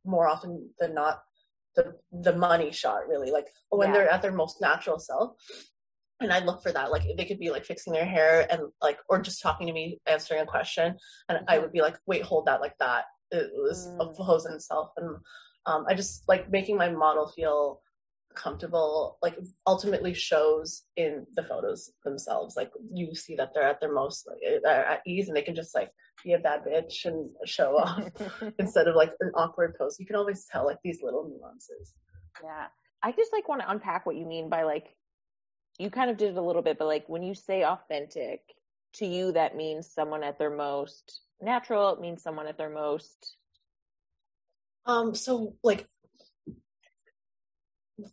[0.06, 1.24] more often than not
[1.76, 3.94] the the money shot really like when Yeah.
[3.94, 5.36] they're at their most natural self
[6.22, 8.98] and i look for that like they could be like fixing their hair and like
[9.10, 10.96] or just talking to me answering a question
[11.30, 14.16] and i would be like wait hold that like that it was a Mm.
[14.16, 15.16] pose in itself and
[15.66, 17.82] um, i just like making my model feel
[18.34, 23.94] comfortable like ultimately shows in the photos themselves like you see that they're at their
[23.94, 25.90] most like they're at ease and they can just like
[26.24, 28.04] be a bad bitch and show off
[28.60, 31.94] instead of like an awkward pose you can always tell like these little nuances
[32.44, 32.68] Yeah.
[33.04, 34.88] I just like want to unpack what you mean by like
[35.78, 38.42] you kind of did it a little bit, but like when you say authentic,
[38.94, 43.36] to you that means someone at their most natural, it means someone at their most
[44.86, 45.88] Um, so like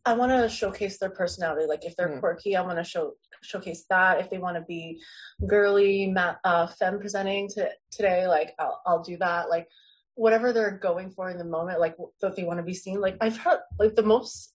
[0.06, 1.66] I want to showcase their personality.
[1.66, 2.20] Like if they're Mm.
[2.20, 4.20] quirky, I want to show showcase that.
[4.20, 5.02] If they want to be
[5.46, 9.50] girly, ma- uh, femme presenting to today, like I'll I'll do that.
[9.50, 9.68] Like
[10.14, 13.00] whatever they're going for in the moment, like if they want to be seen.
[13.00, 14.54] Like I've heard like the most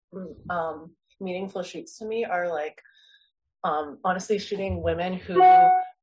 [0.50, 2.82] um meaningful shoots to me are like
[3.66, 5.42] um honestly shooting women who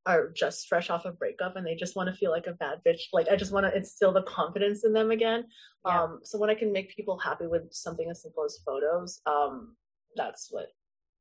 [0.04, 2.80] are just fresh off a breakup and they just want to feel like a bad
[2.86, 3.02] bitch.
[3.12, 5.44] Like I just want to instill the confidence in them again.
[5.86, 6.02] Yeah.
[6.02, 9.76] Um, so when I can make people happy with something as simple as photos, um,
[10.16, 10.66] that's what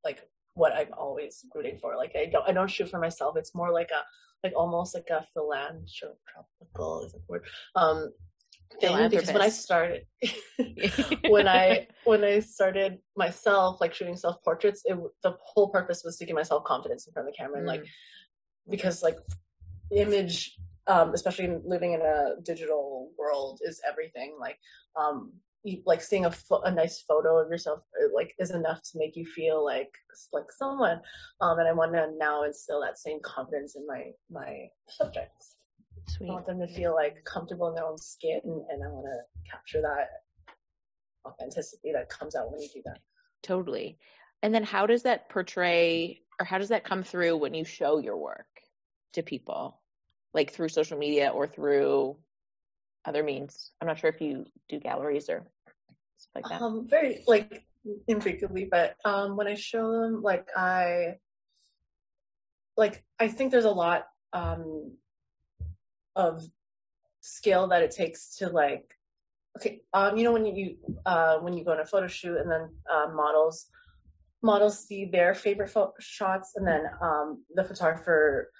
[0.04, 1.96] like what I'm always rooting for.
[1.96, 3.36] Like I don't I don't shoot for myself.
[3.36, 4.02] It's more like a
[4.44, 7.44] like almost like a philanthropical is that word
[7.76, 8.10] um
[8.80, 10.06] thing because when I started
[11.28, 16.16] when I when I started myself like shooting self portraits, it the whole purpose was
[16.18, 17.84] to give myself confidence in front of the camera and like
[18.68, 19.18] because like
[19.90, 24.58] image um especially living in a digital world is everything like
[24.96, 25.32] um
[25.64, 27.80] you, like seeing a, pho- a nice photo of yourself
[28.14, 29.92] like is enough to make you feel like
[30.32, 31.00] like someone
[31.40, 35.56] um and i want to now instill that same confidence in my my subjects
[36.20, 39.50] i want them to feel like comfortable in their own skin and i want to
[39.50, 40.08] capture that
[41.26, 42.98] authenticity that comes out when you do that
[43.42, 43.98] Totally.
[44.42, 47.98] And then how does that portray or how does that come through when you show
[47.98, 48.46] your work
[49.14, 49.80] to people?
[50.34, 52.16] Like through social media or through
[53.04, 53.72] other means?
[53.80, 55.44] I'm not sure if you do galleries or
[56.16, 56.62] stuff like that.
[56.62, 57.64] Um, very like
[58.08, 61.16] infrequently, but um, when I show them, like I,
[62.76, 64.96] like I think there's a lot um
[66.16, 66.42] of
[67.20, 68.94] skill that it takes to like,
[69.58, 72.50] okay, um, you know when you uh when you go on a photo shoot and
[72.50, 73.66] then uh, models
[74.42, 78.50] models see their favorite pho- shots and then um the photographer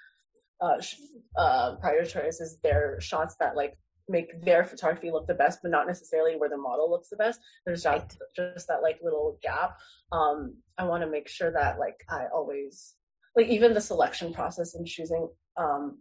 [0.61, 0.95] uh, sh-
[1.37, 3.77] uh prioritizes their shots that like
[4.09, 7.39] make their photography look the best, but not necessarily where the model looks the best.
[7.65, 9.77] There's just just that like little gap.
[10.11, 12.95] Um, I want to make sure that like I always
[13.35, 15.27] like even the selection process and choosing
[15.57, 15.99] um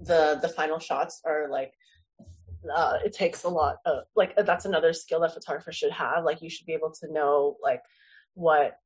[0.00, 1.72] the the final shots are like
[2.74, 6.24] uh it takes a lot of like that's another skill that photographers should have.
[6.24, 7.82] Like you should be able to know like
[8.34, 8.78] what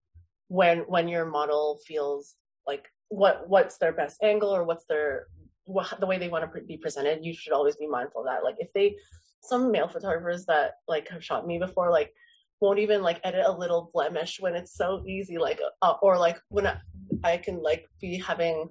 [0.48, 5.26] when when your model feels like what what's their best angle or what's their
[5.64, 7.24] what, the way they want to pre- be presented.
[7.24, 8.44] You should always be mindful of that.
[8.44, 8.96] Like if they
[9.40, 12.12] some male photographers that like have shot me before like
[12.60, 16.40] won't even like edit a little blemish when it's so easy like uh, or like
[16.48, 16.78] when I,
[17.22, 18.68] I can like be having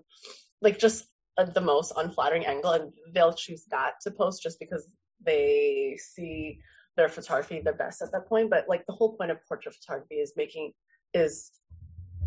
[0.62, 1.06] like just
[1.46, 4.92] the most unflattering angle and they'll choose that to post just because
[5.24, 6.60] they see
[6.96, 10.16] their photography the best at that point but like the whole point of portrait photography
[10.16, 10.72] is making
[11.14, 11.52] is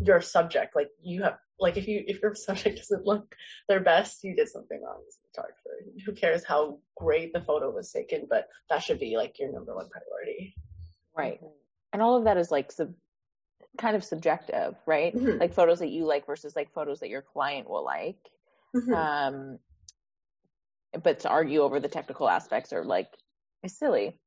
[0.03, 3.35] your subject like you have like if you if your subject doesn't look
[3.67, 5.69] their best you did something wrong as a photographer
[6.05, 9.75] who cares how great the photo was taken but that should be like your number
[9.75, 10.55] one priority
[11.15, 11.39] Right.
[11.93, 12.93] And all of that is like sub
[13.77, 15.15] kind of subjective, right?
[15.15, 15.39] Mhm.
[15.39, 18.29] Like photos that you like versus like photos that your client will like.
[18.75, 18.93] Mhm.
[18.95, 19.59] Um
[21.03, 23.09] but to argue over the technical aspects are like
[23.63, 24.19] is silly,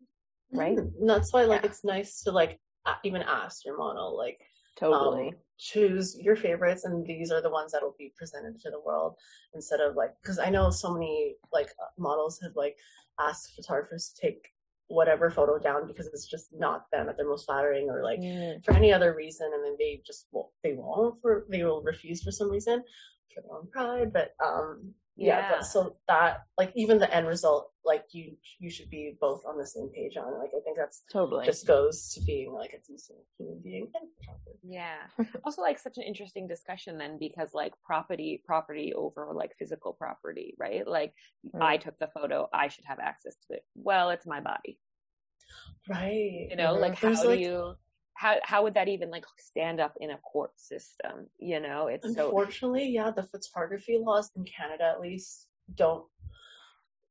[0.52, 0.76] right?
[0.78, 1.00] Mhm.
[1.00, 1.68] And that's why like Yeah.
[1.70, 2.60] it's nice to like
[3.02, 4.38] even ask your model like
[4.76, 5.28] Totally.
[5.28, 8.80] um, choose your favorites and these are the ones that will be presented to the
[8.80, 9.16] world
[9.54, 12.76] instead of like because i know so many like uh, models have like
[13.20, 14.48] asked photographers to take
[14.88, 18.62] whatever photo down because it's just not them at their most flattering or like Mm,
[18.64, 22.22] for any other reason and then they just won't they won't for they will refuse
[22.22, 22.82] for some reason
[23.34, 25.60] for their own pride but um yeah, Yeah.
[25.60, 29.66] so that like even the end result like you you should be both on the
[29.66, 30.38] same page on it.
[30.38, 31.46] like i think that's Totally.
[31.46, 33.92] just goes to being like a decent human being.
[34.64, 34.96] Yeah.
[35.44, 40.54] also like such an interesting discussion then because like property property over like physical property,
[40.58, 40.86] right?
[40.86, 41.12] Like
[41.54, 41.60] Mm.
[41.62, 43.64] I took the photo, I should have access to it.
[43.76, 44.80] Well, it's my body.
[45.88, 46.80] right You know, Mhm.
[46.80, 47.76] like how There's, do you
[48.14, 51.26] how how would that even like stand up in a court system?
[51.38, 56.04] You know, it's so Unfortunately, yeah, the photography laws in Canada at least don't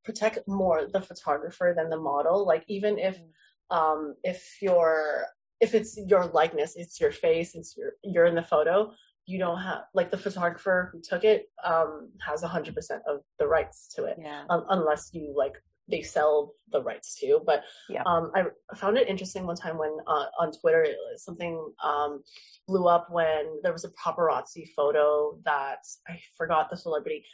[0.04, 2.46] protect more the photographer than the model.
[2.46, 3.78] Like even if Mm.
[3.78, 5.26] um if you're
[5.60, 8.92] if it's your likeness, it's your face, it's your you're in the photo,
[9.26, 13.22] you don't have like the photographer who took it um has a hundred percent of
[13.40, 14.18] the rights to it.
[14.20, 14.44] yeah.
[14.50, 15.56] um, unless you like
[15.88, 17.42] they sell the rights to.
[17.46, 18.04] But Yeah.
[18.06, 22.24] um, I found it interesting one time when uh, on Twitter something um,
[22.68, 27.26] blew up when there was a paparazzi photo that I forgot the celebrity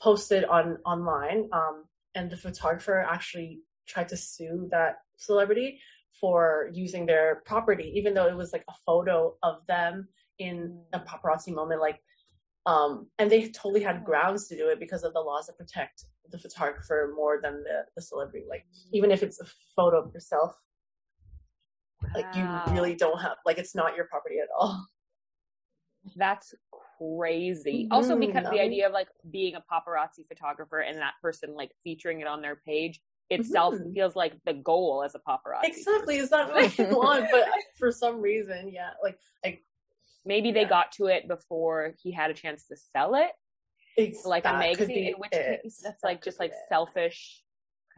[0.00, 1.84] posted on online, um,
[2.14, 5.80] and the photographer actually tried to sue that celebrity
[6.20, 11.00] for using their property, even though it was like a photo of them in a
[11.00, 12.00] paparazzi moment, like
[12.66, 16.04] um, and they totally had grounds to do it because of the laws that protect
[16.30, 18.44] the photographer more than the, the celebrity.
[18.48, 20.54] Like even if it's a photo of yourself,
[22.14, 24.86] like you really don't have like it's not your property at all.
[26.16, 26.54] That's
[26.98, 27.88] crazy.
[27.90, 31.54] Also Mhm, because the um, idea of like being a paparazzi photographer and that person
[31.54, 33.00] like featuring it on their page
[33.30, 33.92] itself Mhm.
[33.94, 35.64] feels like the goal as a paparazzi.
[35.64, 37.26] Exactly, is that what you want?
[37.30, 37.46] But
[37.78, 39.64] for some reason, yeah, like like
[40.24, 40.68] Maybe they Yeah.
[40.68, 43.30] got to it before he had a chance to sell it,
[43.98, 45.62] it's like a magazine, in which it.
[45.62, 46.56] case that's That like just like it.
[46.68, 47.42] selfish.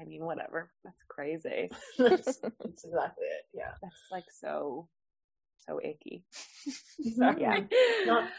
[0.01, 0.71] I mean, whatever.
[0.85, 1.71] That's crazy.
[1.99, 3.45] that's, that's exactly it.
[3.55, 3.73] Yeah.
[3.83, 4.89] That's like so,
[5.69, 6.25] so icky.
[6.99, 7.45] Exactly.
[7.45, 7.69] Sorry.
[8.07, 8.31] Not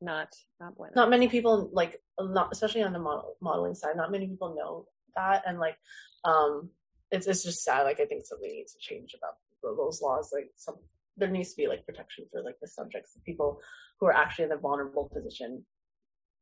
[0.00, 0.28] not,
[0.60, 0.92] not bueno.
[0.96, 4.84] not many people like not especially on the model, modeling side not many people know
[5.16, 5.76] that and like
[6.24, 6.68] um
[7.10, 10.50] it's it's just sad like i think something needs to change about those laws like
[10.56, 10.74] some
[11.16, 13.58] there needs to be like protection for like the subjects the people
[13.98, 15.64] who are actually in a vulnerable position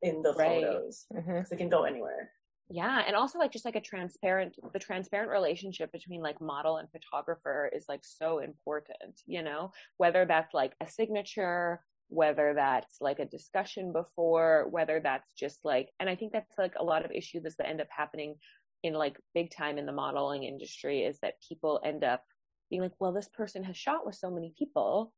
[0.03, 0.62] in the Right.
[0.64, 1.07] photos.
[1.12, 1.32] Mm-hmm.
[1.32, 2.30] Because they can go anywhere.
[2.68, 6.88] Yeah, and also like just like a transparent the transparent relationship between like model and
[6.90, 13.18] photographer is like so important, you know, whether that's like a signature, whether that's like
[13.18, 17.11] a discussion before, whether that's just like and I think that's like a lot of
[17.12, 18.36] issues that end up happening
[18.82, 22.24] in like big time in the modeling industry is that people end up
[22.70, 25.12] being like, well, this person has shot with so many people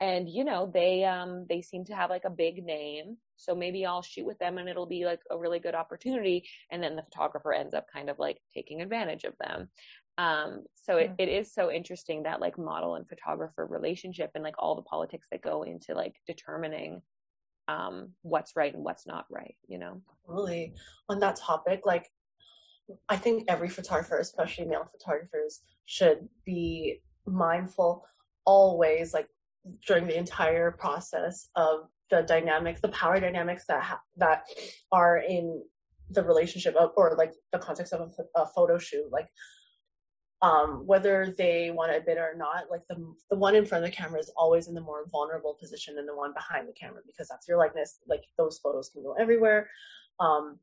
[0.00, 3.84] and you know they um they seem to have like a big name so maybe
[3.86, 7.02] i'll shoot with them and it'll be like a really good opportunity and then the
[7.02, 9.68] photographer ends up kind of like taking advantage of them.
[10.18, 11.14] Um so it, Mm.
[11.18, 15.28] it is so interesting that like model and photographer relationship and like all the politics
[15.30, 17.00] that go into like determining
[17.68, 20.02] um what's right and what's not right you know?
[20.26, 20.74] Really
[21.08, 22.10] on that topic like
[23.08, 28.04] i think every photographer especially male photographers should be mindful
[28.44, 29.28] always like
[29.86, 34.44] during the entire process of the dynamics the power dynamics that ha- that
[34.90, 35.62] are in
[36.10, 39.28] the relationship of, or like the context of a, a photo shoot like
[40.42, 42.96] um whether they want to admit it or not like the
[43.28, 46.06] the one in front of the camera is always in the more vulnerable position than
[46.06, 49.68] the one behind the camera because that's your likeness like those photos can go everywhere.
[50.18, 50.58] Um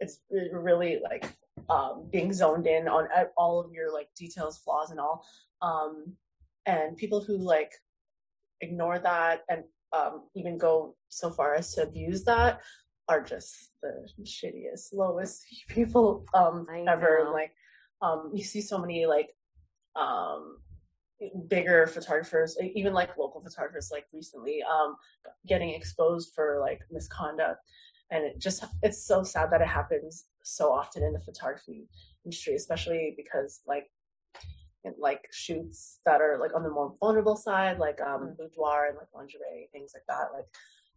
[0.00, 1.32] it's really like
[1.70, 5.24] um being zoned in on all of your like details flaws and all
[5.60, 6.14] um
[6.66, 7.72] and people who like
[8.62, 12.60] ignore that and um even go so far as to abuse that
[13.08, 17.32] are just the shittiest lowest people um ever know.
[17.32, 17.52] like
[18.00, 19.30] um you see so many like
[19.96, 20.58] um
[21.48, 24.96] bigger photographers even like local photographers like recently um
[25.46, 27.60] getting exposed for like misconduct
[28.10, 31.88] and it just it's so sad that it happens so often in the photography
[32.24, 33.90] industry especially because like
[34.98, 39.06] like shoots that are like on the more vulnerable side like um boudoir and like
[39.14, 40.46] lingerie things like that like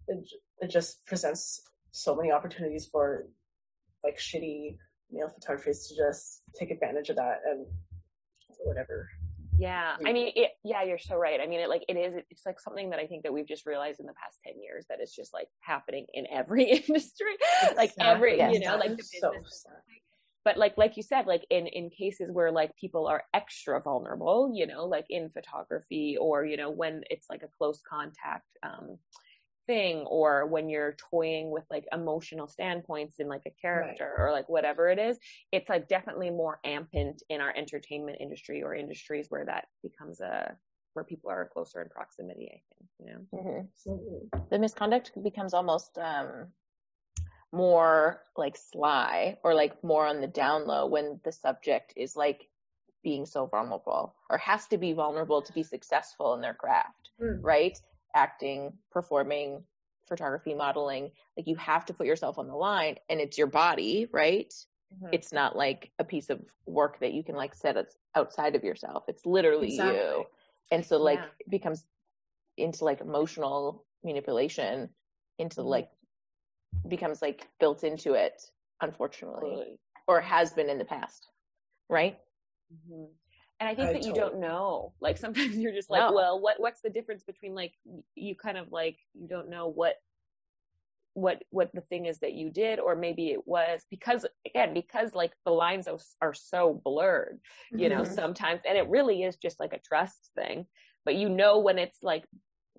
[0.08, 0.28] it,
[0.60, 1.62] it just presents
[1.92, 3.28] so many opportunities for
[4.04, 4.78] like shitty
[5.12, 7.66] male photographers to just take advantage of that and
[8.64, 9.10] whatever
[9.58, 11.40] Yeah, I mean, it, yeah, you're so right.
[11.40, 12.14] I mean, it like it is.
[12.30, 14.86] It's like something that I think that we've just realized in the past ten years
[14.90, 17.38] that it's just like happening in every industry,
[17.78, 18.60] like every, Exactly.
[18.60, 19.64] you know, like the So business.
[19.64, 19.80] sad.
[20.46, 24.52] But like, like you said, like in in cases where like people are extra vulnerable,
[24.54, 28.98] you know, like in photography or you know when it's like a close contact um
[29.68, 34.48] thing or when you're toying with like emotional standpoints in like a character or like
[34.48, 35.18] whatever it is
[35.52, 40.56] it's like definitely more ampant in our entertainment industry or industries where that becomes a
[40.94, 43.22] where people are closer in proximity i think you know?
[43.34, 44.50] Mhm.
[44.50, 46.48] The misconduct becomes almost um,
[47.56, 52.50] more like sly or like more on the down low when the subject is like
[53.04, 57.42] being so vulnerable or has to be vulnerable to be successful in their craft, Mm.
[57.44, 57.80] right?
[58.14, 59.64] Acting, performing,
[60.08, 64.08] photography, modeling, like you have to put yourself on the line and it's your body,
[64.12, 64.54] right?
[65.02, 65.14] Mhm.
[65.14, 67.78] It's not like a piece of work that you can like set
[68.16, 69.06] outside of yourself.
[69.08, 70.26] It's literally you.
[70.72, 71.30] And so like Yeah.
[71.40, 71.86] it becomes
[72.58, 74.90] into like emotional manipulation
[75.38, 75.66] into Mhm.
[75.66, 75.90] like
[76.88, 78.42] becomes like built into it
[78.82, 79.80] unfortunately Totally.
[80.08, 81.28] or has been in the past
[81.90, 82.20] right
[82.74, 83.08] Mhm.
[83.60, 84.94] And I think I that you don't know.
[85.00, 86.14] Like sometimes you're just like, No.
[86.14, 87.74] well, what what's the difference between like
[88.16, 89.96] you kind of like you don't know what
[91.14, 95.16] what what the thing is that you did or maybe it was because again because
[95.16, 97.40] like the lines are, are so blurred
[97.72, 98.14] you know Mhm.
[98.14, 100.68] sometimes and it really is just like a trust thing
[101.06, 102.26] but you know when it's like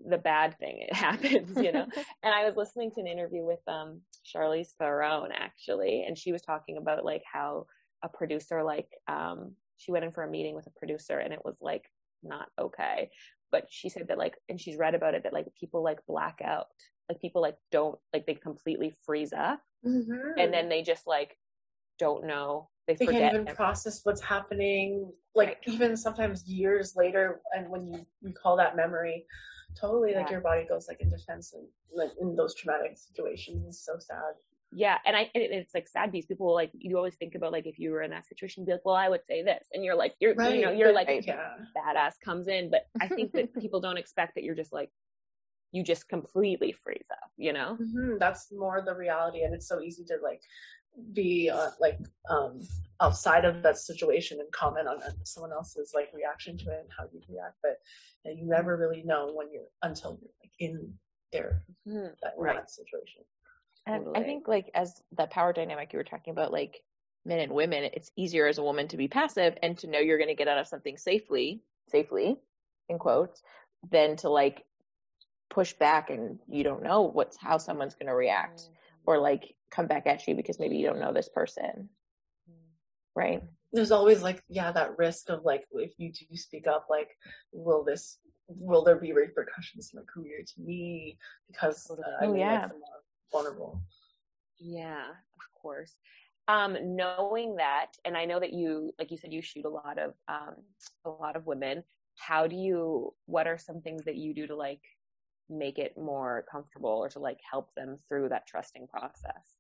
[0.09, 1.87] the bad thing it happens you know
[2.23, 6.43] and I was listening to an interview with um Charlize Theron actually, and she was
[6.43, 7.67] talking about like how
[8.03, 11.45] a producer like um she went in for a meeting with a producer and it
[11.45, 11.85] was like
[12.23, 13.11] not okay.
[13.53, 16.41] But she said that like and she's read about it that like people like black
[16.45, 16.67] out.
[17.09, 20.33] Like people like don't like they completely freeze up Mhm.
[20.39, 21.37] and then they just like
[21.99, 22.69] don't know.
[22.89, 23.57] They, they forget can't even everything.
[23.57, 25.57] process what's happening like Right.
[25.67, 29.25] even sometimes years later and when you recall that memory
[29.79, 33.65] totally like your body goes like in defense and like in those traumatic situations.
[33.67, 34.35] It's so sad.
[34.73, 37.67] Yeah, and I and it's like sad because people like you always think about like
[37.67, 39.85] if you were in that situation, you'd be like, well, I would say this, and
[39.85, 41.57] you're like you're you know you're like yeah.
[41.77, 44.91] badass comes in, but I think that people don't expect that you're just like
[45.73, 47.77] you just completely freeze up, you know?
[47.81, 50.41] Mhm, that's more the reality and it's so easy to like
[51.13, 51.99] be uh, like
[52.31, 52.61] um
[53.01, 57.05] outside of that situation and comment on someone else's like reaction to it and how
[57.13, 57.77] you react but
[58.27, 60.93] uh, you never really know when you're until you're like in
[61.33, 62.15] there Mhm.
[62.23, 62.57] that, Right.
[62.57, 63.23] that situation
[63.87, 66.83] and i think like as the power dynamic you were talking about like
[67.27, 70.19] men and women it's easier as a woman to be passive and to know you're
[70.19, 72.37] going to get out of something safely safely
[72.89, 73.43] in quotes
[73.91, 74.65] than to like
[75.51, 78.71] push back and you don't know what's how someone's going to react
[79.07, 81.89] or like come back at you because maybe you don't know this person
[83.15, 83.43] right
[83.73, 87.09] there's always like yeah that risk of like if you do speak up like
[87.53, 92.37] will this will there be repercussions in my career to me because uh, Oh, I'm
[92.37, 92.63] yeah.
[92.63, 92.73] like,
[93.33, 93.81] vulnerable
[94.59, 95.97] Yeah, of course.
[96.49, 99.99] Um, knowing that, and I know that you, like you said, you shoot a lot
[99.99, 100.55] of um,
[101.05, 101.83] a lot of women.
[102.17, 103.13] How do you?
[103.27, 104.81] What are some things that you do to like
[105.49, 109.57] make it more comfortable or to like help them through that trusting process?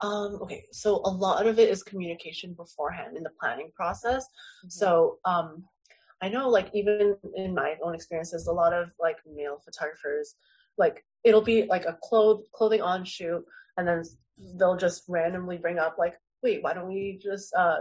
[0.00, 4.26] um okay so a lot of it is communication beforehand in the planning process
[4.68, 5.64] so um
[6.22, 10.36] i know like even in my own experiences a lot of like male photographers
[10.76, 13.44] like it'll be like a cloth clothing on shoot
[13.76, 14.02] and then
[14.56, 17.78] they'll just randomly bring up like wait why don't we just uh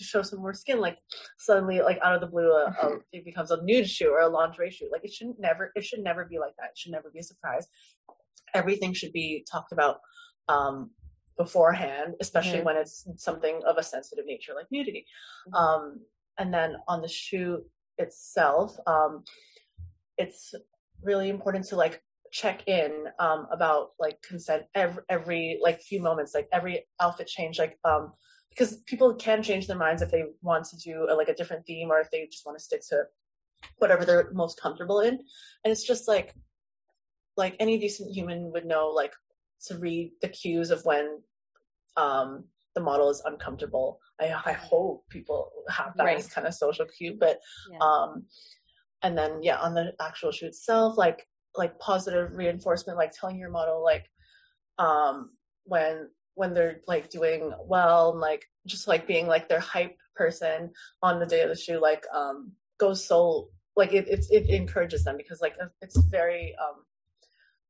[0.00, 0.80] show some more skin?
[0.80, 0.98] Like
[1.38, 4.28] suddenly like out of the blue uh, uh, it becomes a nude shoot or a
[4.28, 6.70] lingerie shoot like it shouldn't never it should never be like that.
[6.72, 7.66] It should never be a surprise.
[8.54, 9.96] Everything should be talked about
[10.48, 10.90] um
[11.36, 12.64] beforehand especially Mhm.
[12.64, 15.06] when it's something of a sensitive nature like nudity.
[15.48, 15.54] Mhm.
[15.60, 16.00] um
[16.38, 17.60] and then on the shoot
[17.98, 19.24] itself um
[20.18, 20.54] it's
[21.02, 22.02] really important to like
[22.34, 27.60] check in um about like consent every every like few moments like every outfit change
[27.60, 28.12] like um
[28.50, 31.64] because people can change their minds if they want to do a, like a different
[31.64, 33.04] theme or if they just want to stick to
[33.78, 35.14] whatever they're most comfortable in.
[35.14, 36.34] And it's just like
[37.36, 39.12] like any decent human would know like
[39.66, 41.20] to read the cues of when
[41.96, 44.00] um the model is uncomfortable.
[44.20, 47.38] I i hope people have that as kind of social cue but
[47.70, 47.78] Yeah.
[47.78, 48.24] um
[49.02, 51.26] and then yeah on the actual shoot itself like
[51.56, 54.10] like positive reinforcement like telling your model like
[54.78, 55.30] um
[55.64, 60.70] when when they're like doing well and like just like being like their hype person
[61.02, 65.04] on the day of the shoot like um goes so like it it's it encourages
[65.04, 66.84] them because like it's very um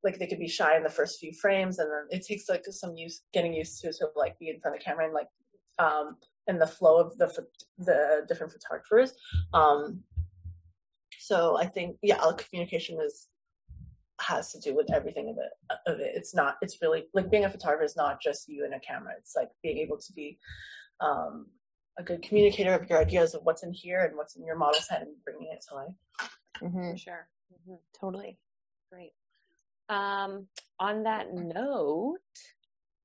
[0.03, 2.65] like they could be shy in the first few frames and then it takes like
[2.71, 5.29] some use getting used to to like be in front of the camera and like
[5.79, 6.17] um
[6.47, 7.27] and the flow of the
[7.79, 9.15] the different photographers.
[9.55, 10.03] Um
[11.19, 13.29] so i think yeah communication is
[14.27, 17.45] has to do with everything of it of it it's not it's really like being
[17.45, 20.39] a photographer is not just you and a camera it's like being able to be
[21.01, 21.47] um
[21.99, 24.89] a good communicator of your ideas of what's in here and what's in your model's
[24.89, 25.95] head and bringing it to life
[26.61, 27.29] hmm For sure.
[27.69, 27.79] Mhm.
[27.99, 28.39] totally
[28.91, 29.13] Great.
[29.89, 30.47] Um,
[30.79, 32.19] on that note,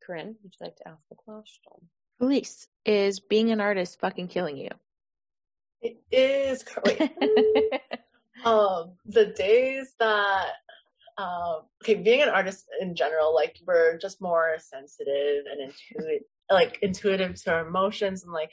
[0.06, 1.74] Corinne, would you like to ask the question?
[2.20, 4.70] Elise, is being an artist fucking killing you?
[5.82, 7.00] it is wait,
[8.46, 10.48] um the days that
[11.20, 16.80] um, okay, being an artist in general, like we're just more sensitive and intuitive, like
[16.82, 18.50] intuitive to our emotions, and like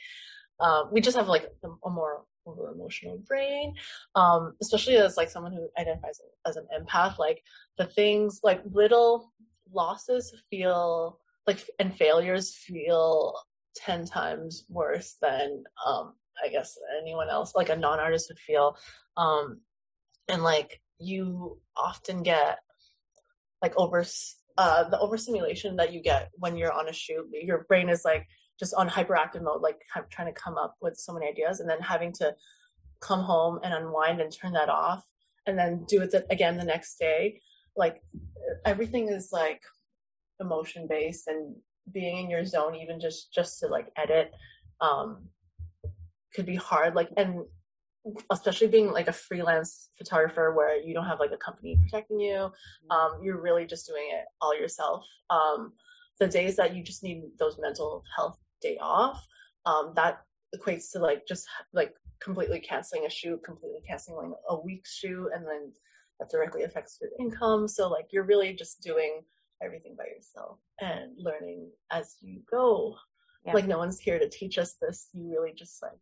[0.59, 3.75] um, we just have like a, a more over emotional brain.
[4.17, 7.43] Um, especially as like someone who identifies as an empath, like
[7.79, 9.33] the things like little
[9.73, 13.35] losses feel like and failures feel
[13.77, 16.15] ten times worse than um,
[16.45, 18.77] I guess anyone else, like a non-artist would feel.
[19.17, 19.61] Um,
[20.29, 22.59] and like you often get
[23.63, 24.05] like over
[24.59, 28.27] uh the overstimulation that you get when you're on a shoot your brain is like
[28.59, 29.77] just on hyperactive mode like
[30.11, 32.35] trying to come up with so many ideas and then having to
[33.01, 35.05] come home and unwind and turn that off
[35.47, 37.41] and then do it again the next day.
[37.77, 38.03] Like
[38.65, 39.63] everything is like
[40.41, 41.55] emotion based and
[41.93, 44.33] being in your zone even just just to like edit
[44.81, 45.29] um
[46.35, 46.95] could be hard.
[46.95, 47.45] Like and
[48.31, 52.35] especially being like a freelance photographer where you don't have like a company protecting you
[52.35, 52.91] mm-hmm.
[52.91, 55.73] um, you're really just doing it all yourself um,
[56.21, 59.25] the days that you just need those mental health day off
[59.67, 60.21] um, that
[60.55, 65.29] equates to like just like completely canceling a shoot completely canceling like a week's shoot
[65.35, 65.73] and then
[66.19, 69.21] that directly affects your income so like you're really just doing
[69.63, 72.95] everything by yourself and learning as you go
[73.45, 73.53] yeah.
[73.53, 75.99] like no one's here to teach us this you really just like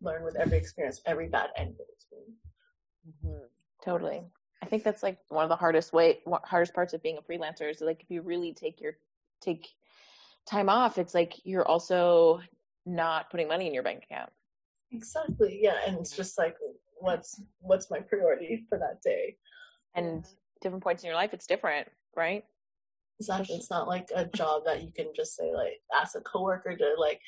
[0.00, 2.38] learn with every experience, every bad and good experience.
[3.08, 3.44] Mm-hmm.
[3.84, 4.22] Totally.
[4.62, 7.70] I think that's like one of the hardest way, hardest parts of being a freelancer
[7.70, 8.94] is like if you really take your
[9.40, 9.68] take
[10.48, 12.40] time off, it's like you're also
[12.84, 14.30] not putting money in your bank account.
[14.92, 15.60] Exactly.
[15.62, 16.56] Yeah, and it's just like
[16.98, 19.36] what's what's my priority for that day.
[19.94, 20.24] And
[20.62, 22.44] different points in your life, it's different, right?
[23.20, 23.56] Exactly.
[23.56, 26.94] It's not like a job that you can just say like ask a coworker to
[26.98, 27.20] like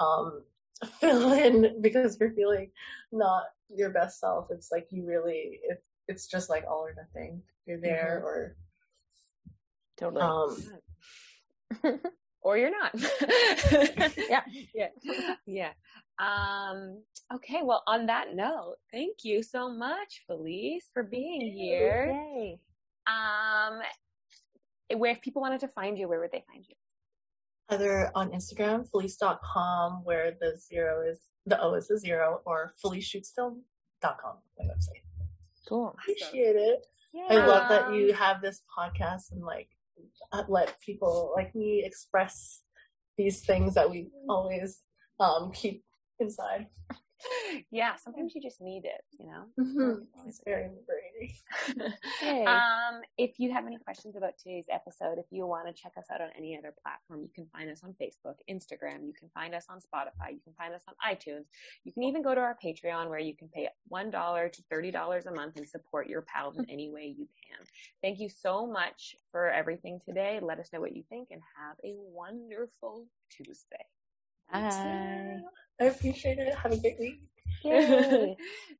[0.00, 0.42] um
[1.00, 2.70] fill in because you're feeling
[3.12, 3.44] not
[3.74, 4.48] your best self.
[4.50, 7.42] It's like you really it, it's just like all or nothing.
[7.66, 8.26] You're there mm-hmm.
[8.26, 8.56] or
[9.96, 10.22] totally.
[11.82, 12.00] Um,
[12.42, 12.94] or you're not.
[14.28, 14.42] yeah.
[14.74, 14.88] Yeah.
[15.46, 15.72] Yeah.
[16.18, 17.02] Um,
[17.34, 17.60] okay.
[17.62, 22.12] Well, on that note, thank you so much, Felice, for being here.
[22.12, 22.58] Yay.
[23.06, 23.80] Um,
[24.98, 26.76] where if people wanted to find you, where would they find you?
[27.70, 34.36] Either on Instagram, felice.com, where the zero is, the O is the zero, or feliceshootsfilm.com,
[34.58, 35.02] my website.
[35.68, 35.94] Cool.
[35.98, 36.86] Appreciate it.
[37.12, 37.26] Yeah.
[37.30, 39.68] I love that you have this podcast and like
[40.32, 42.62] uh, let people like me express
[43.16, 44.82] these things that we always
[45.20, 45.84] um, keep
[46.18, 46.66] inside.
[47.70, 49.44] yeah, sometimes you just need it, you know?
[49.60, 50.28] Mm-hmm.
[50.28, 52.46] It's very liberating.
[52.46, 56.06] um, if you have any questions about today's episode, if you want to check us
[56.12, 59.54] out on any other platform, you can find us on Facebook, Instagram, you can find
[59.54, 61.44] us on Spotify, you can find us on iTunes.
[61.84, 65.30] You can even go to our Patreon where you can pay $1 to $30 a
[65.32, 67.66] month and support your pals in any way you can.
[68.02, 70.40] Thank you so much for everything today.
[70.42, 73.84] Let us know what you think and have a wonderful Tuesday.
[74.52, 75.40] Bye.
[75.80, 76.54] I appreciate it.
[76.54, 77.20] Have a great week.